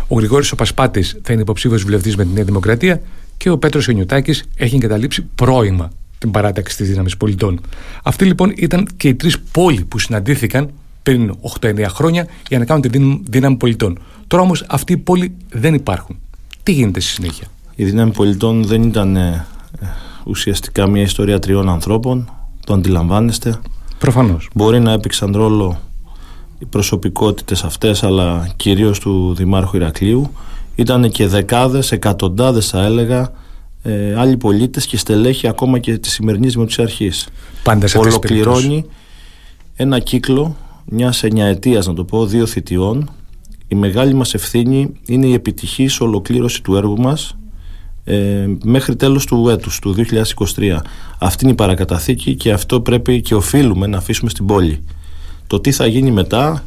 Ο 0.08 0.15
Γρηγόρης 0.15 0.51
ο 0.51 0.56
Πασπάτης 0.56 1.18
θα 1.22 1.34
είναι 1.34 1.41
υποψήφιος 1.41 1.84
βουλευτής 1.84 2.15
με 2.15 2.24
τη 2.25 2.34
Νέα 2.34 2.44
Δημοκρατία 2.44 3.01
και 3.39 3.50
ο 3.50 3.58
Πέτρος 3.58 3.88
Ενιωτάκη 3.88 4.41
έχει 4.55 4.75
εγκαταλείψει 4.75 5.22
πρώιμα 5.36 5.89
την 6.17 6.31
παράταξη 6.31 6.77
της 6.77 6.89
δύναμης 6.89 7.17
πολιτών. 7.17 7.62
Αυτοί 8.03 8.25
λοιπόν 8.25 8.53
ήταν 8.55 8.88
και 8.98 9.08
οι 9.08 9.15
τρεις 9.15 9.39
πόλοι 9.39 9.84
που 9.84 10.00
συναντήθηκαν 10.00 10.69
πριν 11.03 11.36
8-9 11.60 11.86
χρόνια 11.88 12.27
για 12.48 12.60
να 12.60 12.65
κάνουν 12.65 12.81
τη 12.81 13.19
δύναμη 13.29 13.55
πολιτών. 13.55 14.00
Τώρα 14.27 14.43
όμως 14.43 14.65
αυτοί 14.67 14.93
οι 14.93 14.98
πόλοι 14.98 15.36
δεν 15.51 15.74
υπάρχουν. 15.74 16.19
Τι 16.63 16.72
γίνεται 16.72 17.00
στη 17.00 17.12
συνέχεια; 17.12 17.48
Η 17.75 17.84
δύναμη 17.84 18.12
πολιτών 18.12 18.63
δεν 18.63 18.84
ήταν 18.84 19.15
ε, 19.15 19.46
ουσιαστικά 20.24 20.88
μια 20.88 21.01
ιστορία 21.01 21.39
τριών 21.39 21.69
ανθρώπων. 21.69 22.31
Το 22.65 22.74
αντιλαμβάνεστε. 22.74 23.60
Προφανώς. 24.00 24.50
Μπορεί 24.53 24.79
να 24.79 24.91
έπαιξαν 24.91 25.31
ρόλο 25.36 25.79
οι 26.60 26.65
προσωπικότητες 26.65 27.63
αυτές 27.63 28.03
αλλά 28.03 28.50
κυρίως 28.55 29.00
του 29.00 29.34
Δημάρχου 29.38 29.75
Ηρακλείου 29.75 30.31
ήταν 30.80 31.10
και 31.10 31.28
δεκάδες, 31.28 31.92
εκατοντάδες 31.92 32.68
θα 32.68 32.84
έλεγα 32.84 33.32
ε, 33.82 34.15
άλλοι 34.15 34.38
πολίτες 34.38 34.86
και 34.86 34.98
στελέχη 34.98 35.48
ακόμα 35.48 35.80
και 35.80 35.98
της 35.98 36.12
σημερινής 36.12 36.52
Δημοτικής 36.52 36.80
Αρχής. 36.84 37.28
Πάντα 37.63 37.88
σε 37.88 37.98
Ολοκληρώνει 37.98 38.86
ένα 39.76 40.00
κύκλο 40.00 40.56
μια 40.86 41.13
εννιαετίας 41.22 41.88
να 41.88 41.94
το 41.94 42.04
πω, 42.04 42.26
δύο 42.26 42.46
θητιών. 42.46 43.10
Η 43.68 43.76
μεγάλη 43.76 44.13
μας 44.13 44.34
ευθύνη 44.34 44.92
είναι 45.06 45.28
η 45.28 45.34
επιτυχής 45.34 46.00
ολοκλήρωση 46.00 46.62
του 46.63 46.76
έργου 46.76 47.00
μας 47.00 47.38
ε, 48.04 48.48
μέχρι 48.63 48.96
τέλος 48.96 49.26
του 49.26 49.50
έτους, 49.50 49.80
του 49.80 49.96
2023. 50.56 50.78
Αυτή 51.18 51.44
είναι 51.44 51.54
η 51.54 51.56
παρακαταθήκη 51.56 52.36
και 52.36 52.52
αυτό 52.52 52.82
πρέπει 52.82 53.22
και 53.22 53.36
οφείλουμε 53.36 53.88
να 53.88 53.98
αφήσουμε 53.98 54.30
στην 54.30 54.46
πόλη. 54.46 54.84
Το 55.48 55.60
τι 55.60 55.72
θα 55.72 55.86
γίνει 55.86 56.12
μετά, 56.12 56.63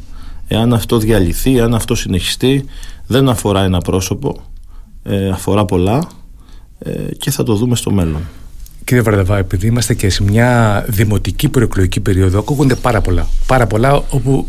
εάν 0.47 0.73
αυτό 0.73 0.97
διαλυθεί, 0.97 1.57
εάν 1.57 1.73
αυτό 1.73 1.95
συνεχιστεί, 1.95 2.65
δεν 3.07 3.29
αφορά 3.29 3.63
ένα 3.63 3.77
πρόσωπο, 3.77 4.41
ε, 5.03 5.29
αφορά 5.29 5.65
πολλά 5.65 6.07
ε, 6.79 6.91
και 7.17 7.31
θα 7.31 7.43
το 7.43 7.55
δούμε 7.55 7.75
στο 7.75 7.91
μέλλον. 7.91 8.21
Κύριε 8.83 9.03
Βαρδαβά, 9.03 9.37
επειδή 9.37 9.67
είμαστε 9.67 9.93
και 9.93 10.09
σε 10.09 10.23
μια 10.23 10.85
δημοτική 10.87 11.49
προεκλογική 11.49 11.99
περίοδο, 11.99 12.39
ακούγονται 12.39 12.75
πάρα 12.75 13.01
πολλά. 13.01 13.27
Πάρα 13.47 13.67
πολλά 13.67 14.03
όπου 14.09 14.47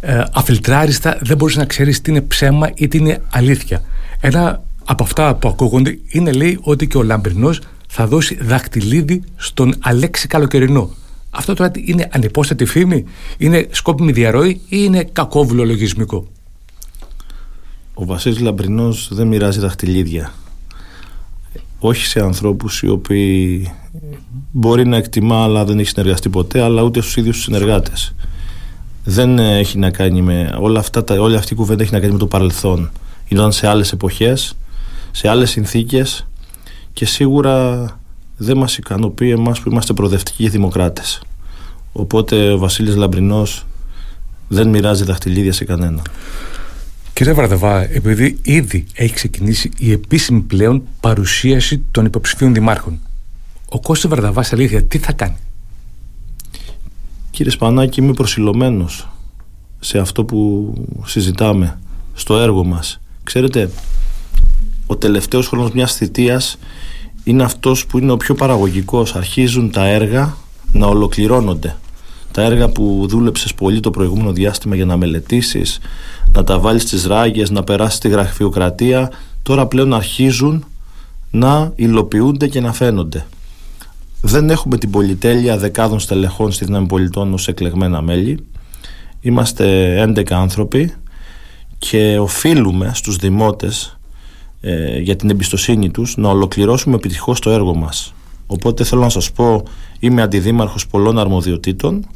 ε, 0.00 0.22
αφιλτράριστα 0.32 1.18
δεν 1.22 1.36
μπορείς 1.36 1.56
να 1.56 1.64
ξέρεις 1.64 2.00
τι 2.00 2.10
είναι 2.10 2.20
ψέμα 2.20 2.70
ή 2.74 2.88
τι 2.88 2.98
είναι 2.98 3.22
αλήθεια. 3.30 3.82
Ένα 4.20 4.62
από 4.84 5.02
αυτά 5.02 5.34
που 5.34 5.48
ακούγονται 5.48 5.98
είναι 6.08 6.32
λέει 6.32 6.58
ότι 6.62 6.86
και 6.86 6.96
ο 6.96 7.02
Λαμπρινός 7.02 7.60
θα 7.88 8.06
δώσει 8.06 8.38
δαχτυλίδι 8.40 9.22
στον 9.36 9.74
Αλέξη 9.80 10.26
Καλοκαιρινό. 10.26 10.90
Αυτό 11.34 11.54
τώρα 11.54 11.70
είναι 11.84 12.08
ανυπόστατη 12.12 12.64
φήμη, 12.64 13.04
είναι 13.38 13.66
σκόπιμη 13.70 14.12
διαρροή 14.12 14.50
ή 14.50 14.60
είναι 14.68 15.04
κακόβουλο 15.04 15.64
λογισμικό; 15.64 16.26
Ο 17.94 18.04
Βασίλης 18.04 18.40
Λαμπρινός 18.40 19.08
δεν 19.12 19.26
μοιράζει 19.26 19.60
δαχτυλίδια. 19.60 20.32
Όχι 21.78 22.04
σε 22.04 22.20
ανθρώπους 22.20 22.82
οι 22.82 22.88
οποίοι 22.88 23.72
μπορεί 24.50 24.86
να 24.86 24.96
εκτιμά 24.96 25.42
αλλά 25.42 25.64
δεν 25.64 25.78
έχει 25.78 25.88
συνεργαστεί 25.88 26.28
ποτέ, 26.28 26.62
αλλά 26.62 26.82
ούτε 26.82 27.00
στους 27.00 27.16
ίδιους 27.16 27.34
τους 27.34 27.44
συνεργάτες. 27.44 28.14
Δεν 29.04 29.38
έχει 29.38 29.78
να 29.78 29.90
κάνει 29.90 30.22
με 30.22 30.56
όλα 30.60 30.78
αυτά, 30.78 31.04
όλη 31.20 31.36
αυτή 31.36 31.52
η 31.52 31.56
κουβέντα 31.56 31.82
έχει 31.82 31.92
να 31.92 32.00
κάνει 32.00 32.12
με 32.12 32.18
το 32.18 32.26
παρελθόν. 32.26 32.90
Ήταν 33.28 33.52
σε 33.52 33.68
άλλες 33.68 33.92
εποχές 33.92 34.56
σε 35.12 35.28
άλλες 35.28 35.50
συνθήκες 35.50 36.26
και 36.92 37.06
σίγουρα 37.06 37.86
δεν 38.42 38.56
μας 38.56 38.78
ικανοποιεί 38.78 39.34
εμάς 39.38 39.60
που 39.60 39.70
είμαστε 39.70 39.92
προοδευτικοί 39.92 40.48
δημοκράτες. 40.48 41.22
Οπότε 41.92 42.52
ο 42.52 42.58
Βασίλης 42.58 42.96
Λαμπρινός 42.96 43.66
δεν 44.48 44.68
μοιράζει 44.68 45.04
δαχτυλίδια 45.04 45.52
σε 45.52 45.64
κανένα. 45.64 46.02
Κύριε 47.12 47.32
Βραδεβά, 47.32 47.94
επειδή 47.94 48.38
ήδη 48.42 48.86
έχει 48.94 49.14
ξεκινήσει 49.14 49.70
η 49.78 49.92
επίσημη 49.92 50.40
πλέον 50.40 50.82
παρουσίαση 51.00 51.82
των 51.90 52.04
υποψηφίων 52.04 52.54
δημάρχων, 52.54 52.98
ο 53.68 53.80
Κώστας 53.80 54.10
Βραδαβάς 54.10 54.52
αλήθεια 54.52 54.82
τι 54.84 54.98
θα 54.98 55.12
κάνει; 55.12 55.36
Κύριε 57.30 57.52
Σπανάκη, 57.52 58.00
είμαι 58.00 58.12
προσιλωμένος 58.12 59.08
σε 59.80 59.98
αυτό 59.98 60.24
που 60.24 60.72
συζητάμε, 61.04 61.78
στο 62.14 62.38
έργο 62.38 62.64
μας. 62.64 63.00
Ξέρετε, 63.24 63.70
ο 64.86 64.96
τελευταίος 64.96 65.48
χρόνος 65.48 65.72
μιας 65.72 65.94
θητείας 65.94 66.58
είναι 67.24 67.42
αυτός 67.42 67.86
που 67.86 67.98
είναι 67.98 68.12
ο 68.12 68.16
πιο 68.16 68.34
παραγωγικός. 68.34 69.14
Αρχίζουν 69.14 69.70
τα 69.70 69.86
έργα 69.86 70.36
να 70.72 70.86
ολοκληρώνονται. 70.86 71.76
Τα 72.32 72.42
έργα 72.42 72.68
που 72.68 73.06
δούλεψες 73.08 73.54
πολύ 73.54 73.80
το 73.80 73.90
προηγούμενο 73.90 74.32
διάστημα 74.32 74.74
για 74.74 74.84
να 74.84 74.96
μελετήσεις, 74.96 75.78
να 76.32 76.44
τα 76.44 76.58
βάλεις 76.58 76.82
στις 76.82 77.06
ράγες, 77.06 77.50
να 77.50 77.64
περάσεις 77.64 77.98
τη 77.98 78.08
γραφειοκρατία, 78.08 79.10
τώρα 79.42 79.66
πλέον 79.66 79.94
αρχίζουν 79.94 80.64
να 81.30 81.72
υλοποιούνται 81.74 82.48
και 82.48 82.60
να 82.60 82.72
φαίνονται. 82.72 83.26
Δεν 84.20 84.50
έχουμε 84.50 84.78
την 84.78 84.90
πολυτέλεια 84.90 85.58
δεκάδων 85.58 86.00
στελεχών 86.00 86.52
στη 86.52 86.64
Δύναμη 86.64 86.86
Πολιτών 86.86 87.32
ως 87.32 87.48
εκλεγμένα 87.48 88.02
μέλη. 88.02 88.44
Είμαστε 89.20 89.96
11 90.02 90.32
άνθρωποι 90.32 90.94
και 91.78 92.18
οφείλουμε 92.18 92.90
στους 92.94 93.16
δημότες 93.16 93.98
ε, 94.64 94.98
για 94.98 95.16
την 95.16 95.30
εμπιστοσύνη 95.30 95.90
τους 95.90 96.16
να 96.16 96.28
ολοκληρώσουμε 96.28 96.94
επιτυχώς 96.94 97.40
το 97.40 97.50
έργο 97.50 97.74
μας. 97.74 98.14
Οπότε 98.46 98.84
θέλω 98.84 99.00
να 99.00 99.08
σας 99.08 99.32
πω 99.32 99.62
είμαι 99.98 100.22
αντιδήμαρχος 100.22 100.86
πολλών 100.86 101.18
αρμοδιοτήτων 101.18 102.06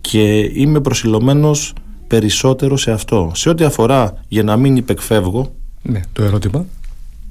και 0.00 0.38
είμαι 0.38 0.80
προσιλωμένος 0.80 1.72
περισσότερο 2.06 2.76
σε 2.76 2.92
αυτό. 2.92 3.30
Σε 3.34 3.48
ό,τι 3.48 3.64
αφορά 3.64 4.22
για 4.28 4.42
να 4.42 4.56
μην 4.56 4.76
υπεκφεύγω 4.76 5.52
ναι, 5.82 6.00
το 6.12 6.22
ερώτημα 6.22 6.66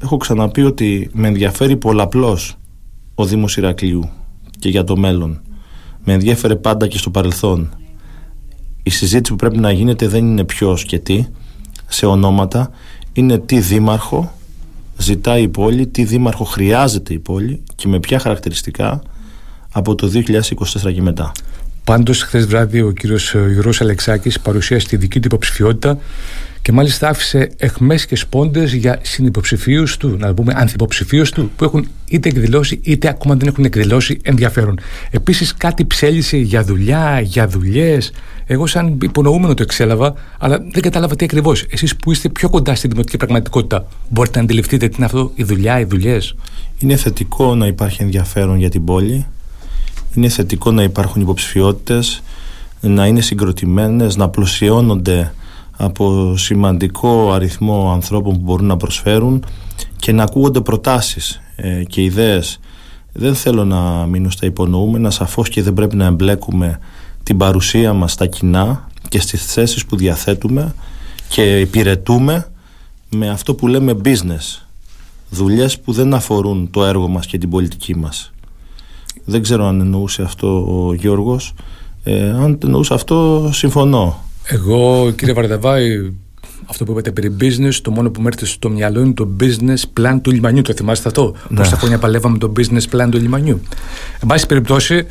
έχω 0.01 0.17
ξαναπεί 0.17 0.63
ότι 0.63 1.09
με 1.13 1.27
ενδιαφέρει 1.27 1.77
πολλαπλώς 1.77 2.57
ο 3.15 3.25
Δήμος 3.25 3.57
Ηρακλείου 3.57 4.09
και 4.59 4.69
για 4.69 4.83
το 4.83 4.97
μέλλον. 4.97 5.41
Με 6.03 6.13
ενδιαφέρε 6.13 6.55
πάντα 6.55 6.87
και 6.87 6.97
στο 6.97 7.09
παρελθόν. 7.09 7.69
Η 8.83 8.89
συζήτηση 8.89 9.31
που 9.31 9.35
πρέπει 9.35 9.57
να 9.57 9.71
γίνεται 9.71 10.07
δεν 10.07 10.25
είναι 10.25 10.43
ποιο 10.43 10.77
και 10.87 10.99
τι 10.99 11.25
σε 11.87 12.05
ονόματα 12.05 12.69
είναι 13.17 13.37
τι 13.37 13.59
δήμαρχο 13.59 14.33
ζητάει 14.97 15.41
η 15.41 15.47
πόλη, 15.47 15.87
τι 15.87 16.03
δήμαρχο 16.03 16.43
χρειάζεται 16.43 17.13
η 17.13 17.19
πόλη 17.19 17.63
και 17.75 17.87
με 17.87 17.99
ποια 17.99 18.19
χαρακτηριστικά 18.19 19.01
από 19.71 19.95
το 19.95 20.11
2024 20.13 20.93
και 20.93 21.01
μετά. 21.01 21.31
Πάντως, 21.83 22.23
χθες 22.23 22.45
βράδυ 22.45 22.81
ο 22.81 22.91
κύριος 22.91 23.31
Γιώργος 23.31 23.81
Αλεξάκης 23.81 24.39
παρουσίασε 24.39 24.87
τη 24.87 24.97
δική 24.97 25.19
του 25.19 25.27
υποψηφιότητα 25.27 25.97
και 26.65 26.71
μάλιστα 26.71 27.09
άφησε 27.09 27.49
εχμές 27.57 28.05
και 28.05 28.15
σπόντες 28.15 28.73
για 28.73 28.99
συνυποψηφίους 29.01 29.97
του, 29.97 30.17
να 30.19 30.27
το 30.27 30.33
πούμε 30.33 30.53
ανθυποψηφίους 30.55 31.31
του, 31.31 31.51
που 31.55 31.63
έχουν 31.63 31.87
είτε 32.07 32.29
εκδηλώσει 32.29 32.79
είτε 32.83 33.07
ακόμα 33.07 33.35
δεν 33.35 33.47
έχουν 33.47 33.65
εκδηλώσει 33.65 34.19
ενδιαφέρον. 34.23 34.79
Επίσης, 35.11 35.53
κάτι 35.53 35.85
ψέλισε 35.85 36.37
για 36.37 36.63
δουλειά, 36.63 37.19
για 37.19 37.47
δουλειές. 37.47 38.11
Εγώ, 38.45 38.67
σαν 38.67 38.97
υπονοούμενο 39.01 39.53
το 39.53 39.63
εξέλαβα, 39.63 40.13
αλλά 40.39 40.57
δεν 40.57 40.81
κατάλαβα 40.81 41.15
τι 41.15 41.25
ακριβώς. 41.25 41.65
Εσείς 41.69 41.95
που 41.95 42.11
είστε 42.11 42.29
πιο 42.29 42.49
κοντά 42.49 42.75
στην 42.75 42.89
δημοτική 42.89 43.17
πραγματικότητα, 43.17 43.87
μπορείτε 44.09 44.37
να 44.37 44.43
αντιληφθείτε 44.43 44.87
τι 44.87 44.95
είναι 44.95 45.05
αυτό, 45.05 45.31
η 45.35 45.43
δουλειά, 45.43 45.79
οι 45.79 45.83
δουλειές; 45.83 46.35
Είναι 46.79 46.95
θετικό 46.95 47.55
να 47.55 47.67
υπάρχει 47.67 48.03
ενδιαφέρον 48.03 48.57
για 48.57 48.69
την 48.69 48.83
πόλη. 48.83 49.25
Είναι 50.15 50.29
θετικό 50.29 50.71
να 50.71 50.83
υπάρχουν 50.83 51.21
υποψηφιότητες, 51.21 52.23
να 52.81 53.05
είναι 53.05 53.21
συγκροτημένες, 53.21 54.15
να 54.15 54.29
πλουσιώνονται 54.29 55.31
από 55.77 56.37
σημαντικό 56.37 57.31
αριθμό 57.31 57.91
ανθρώπων 57.91 58.33
που 58.33 58.39
μπορούν 58.39 58.65
να 58.65 58.77
προσφέρουν 58.77 59.43
και 59.95 60.11
να 60.11 60.23
ακούγονται 60.23 60.61
προτάσεις 60.61 61.41
ε, 61.55 61.83
και 61.83 62.03
ιδέες. 62.03 62.59
Δεν 63.11 63.35
θέλω 63.35 63.65
να 63.65 64.05
μείνω 64.05 64.29
στα 64.29 64.45
υπονοούμενα, 64.45 65.09
σαφώς 65.09 65.49
και 65.49 65.61
δεν 65.63 65.73
πρέπει 65.73 65.95
να 65.95 66.05
εμπλέκουμε 66.05 66.79
την 67.23 67.37
παρουσία 67.37 67.93
μας 67.93 68.11
στα 68.11 68.25
κοινά 68.25 68.87
και 69.09 69.19
στις 69.19 69.45
θέσεις 69.45 69.85
που 69.85 69.95
διαθέτουμε 69.95 70.73
και 71.27 71.59
υπηρετούμε 71.59 72.47
με 73.09 73.29
αυτό 73.29 73.55
που 73.55 73.67
λέμε 73.67 73.97
business. 74.03 74.61
Δουλειές 75.29 75.79
που 75.79 75.91
δεν 75.91 76.13
αφορούν 76.13 76.69
το 76.71 76.85
έργο 76.85 77.07
μας 77.07 77.25
και 77.25 77.37
την 77.37 77.49
πολιτική 77.49 77.95
μας. 77.95 78.31
Δεν 79.25 79.41
ξέρω 79.41 79.65
αν 79.67 79.79
εννοούσε 79.79 80.21
αυτό 80.21 80.65
ο 80.87 80.93
Γιώργος. 80.93 81.53
Ε, 82.03 82.29
αν 82.29 82.59
εννοούσε 82.63 82.93
αυτό 82.93 83.49
συμφωνώ. 83.53 84.24
Εγώ, 84.47 85.11
κύριε 85.17 85.33
Βαρδαβάη, 85.33 86.11
αυτό 86.65 86.83
που 86.83 86.91
είπατε 86.91 87.11
περί 87.11 87.35
business, 87.41 87.73
το 87.81 87.91
μόνο 87.91 88.11
που 88.11 88.21
μου 88.21 88.27
έρθει 88.27 88.45
στο 88.45 88.69
μυαλό 88.69 89.01
είναι 89.01 89.13
το 89.13 89.35
business 89.39 89.99
plan 89.99 90.19
του 90.21 90.31
λιμανιού. 90.31 90.61
Το 90.61 90.73
θυμάστε 90.73 91.07
αυτό; 91.07 91.35
Ναι. 91.47 91.57
Πόσα 91.57 91.77
χρόνια 91.77 91.97
παλεύαμε 91.97 92.37
το 92.37 92.51
business 92.57 92.95
plan 92.95 93.07
του 93.11 93.17
λιμανιού. 93.17 93.61
Εν 94.21 94.27
πάση 94.27 94.45
περιπτώσει, 94.45 95.05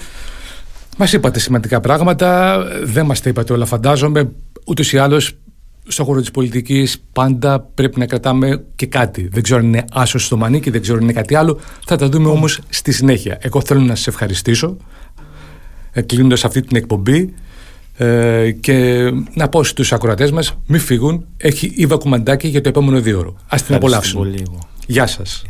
μας 0.97 1.12
είπατε 1.12 1.38
σημαντικά 1.38 1.81
πράγματα. 1.81 2.59
Δεν 2.83 3.07
μας 3.07 3.20
τα 3.20 3.29
είπατε 3.29 3.53
όλα, 3.53 3.64
φαντάζομαι. 3.64 4.31
Ούτως 4.64 4.92
ή 4.92 4.99
άλλως, 4.99 5.33
στον 5.87 6.05
χώρο 6.07 6.20
της 6.20 6.31
πολιτικής 6.31 7.05
πάντα 7.12 7.61
πρέπει 7.61 7.99
να 7.99 8.07
κρατάμε 8.07 8.64
και 8.77 8.87
κάτι. 8.87 9.29
Δεν 9.33 9.42
ξέρω 9.42 9.61
αν 9.61 9.66
είναι 9.66 9.85
άσος 9.92 10.25
στο 10.25 10.37
μανίκι, 10.37 10.70
δεν 10.70 10.81
ξέρω 10.83 10.97
αν 10.97 11.03
είναι 11.03 11.12
κάτι 11.12 11.35
άλλο. 11.35 11.61
Θα 11.87 11.97
τα 11.97 12.09
δούμε 12.09 12.29
όμως 12.29 12.61
στη 12.68 12.92
συνέχεια. 12.92 13.38
Εγώ 13.40 13.61
θέλω 13.61 13.81
να 13.81 13.94
σας 13.94 14.07
ευχαριστήσω 14.07 14.77
ε, 15.92 16.01
κλείνοντας 16.03 16.44
αυτή 16.44 16.62
την 16.62 16.77
εκπομπή 16.77 17.35
ε, 17.97 18.51
και 18.51 19.11
να 19.35 19.49
πω 19.49 19.65
στους 19.65 19.93
ακροατές 19.93 20.31
μας 20.31 20.55
μην 20.67 20.81
φύγουν 20.81 21.25
έχει 21.37 21.73
Ήβα 21.75 21.97
Κουμαντάκη 21.97 22.49
για 22.49 22.61
το 22.61 22.69
επόμενο 22.69 23.01
δύο 23.01 23.19
ώρο. 23.19 23.37
Ας 23.49 23.63
την 23.63 23.75
απολαύσουμε. 23.75 24.35
Γεια 24.87 25.07
σας. 25.07 25.45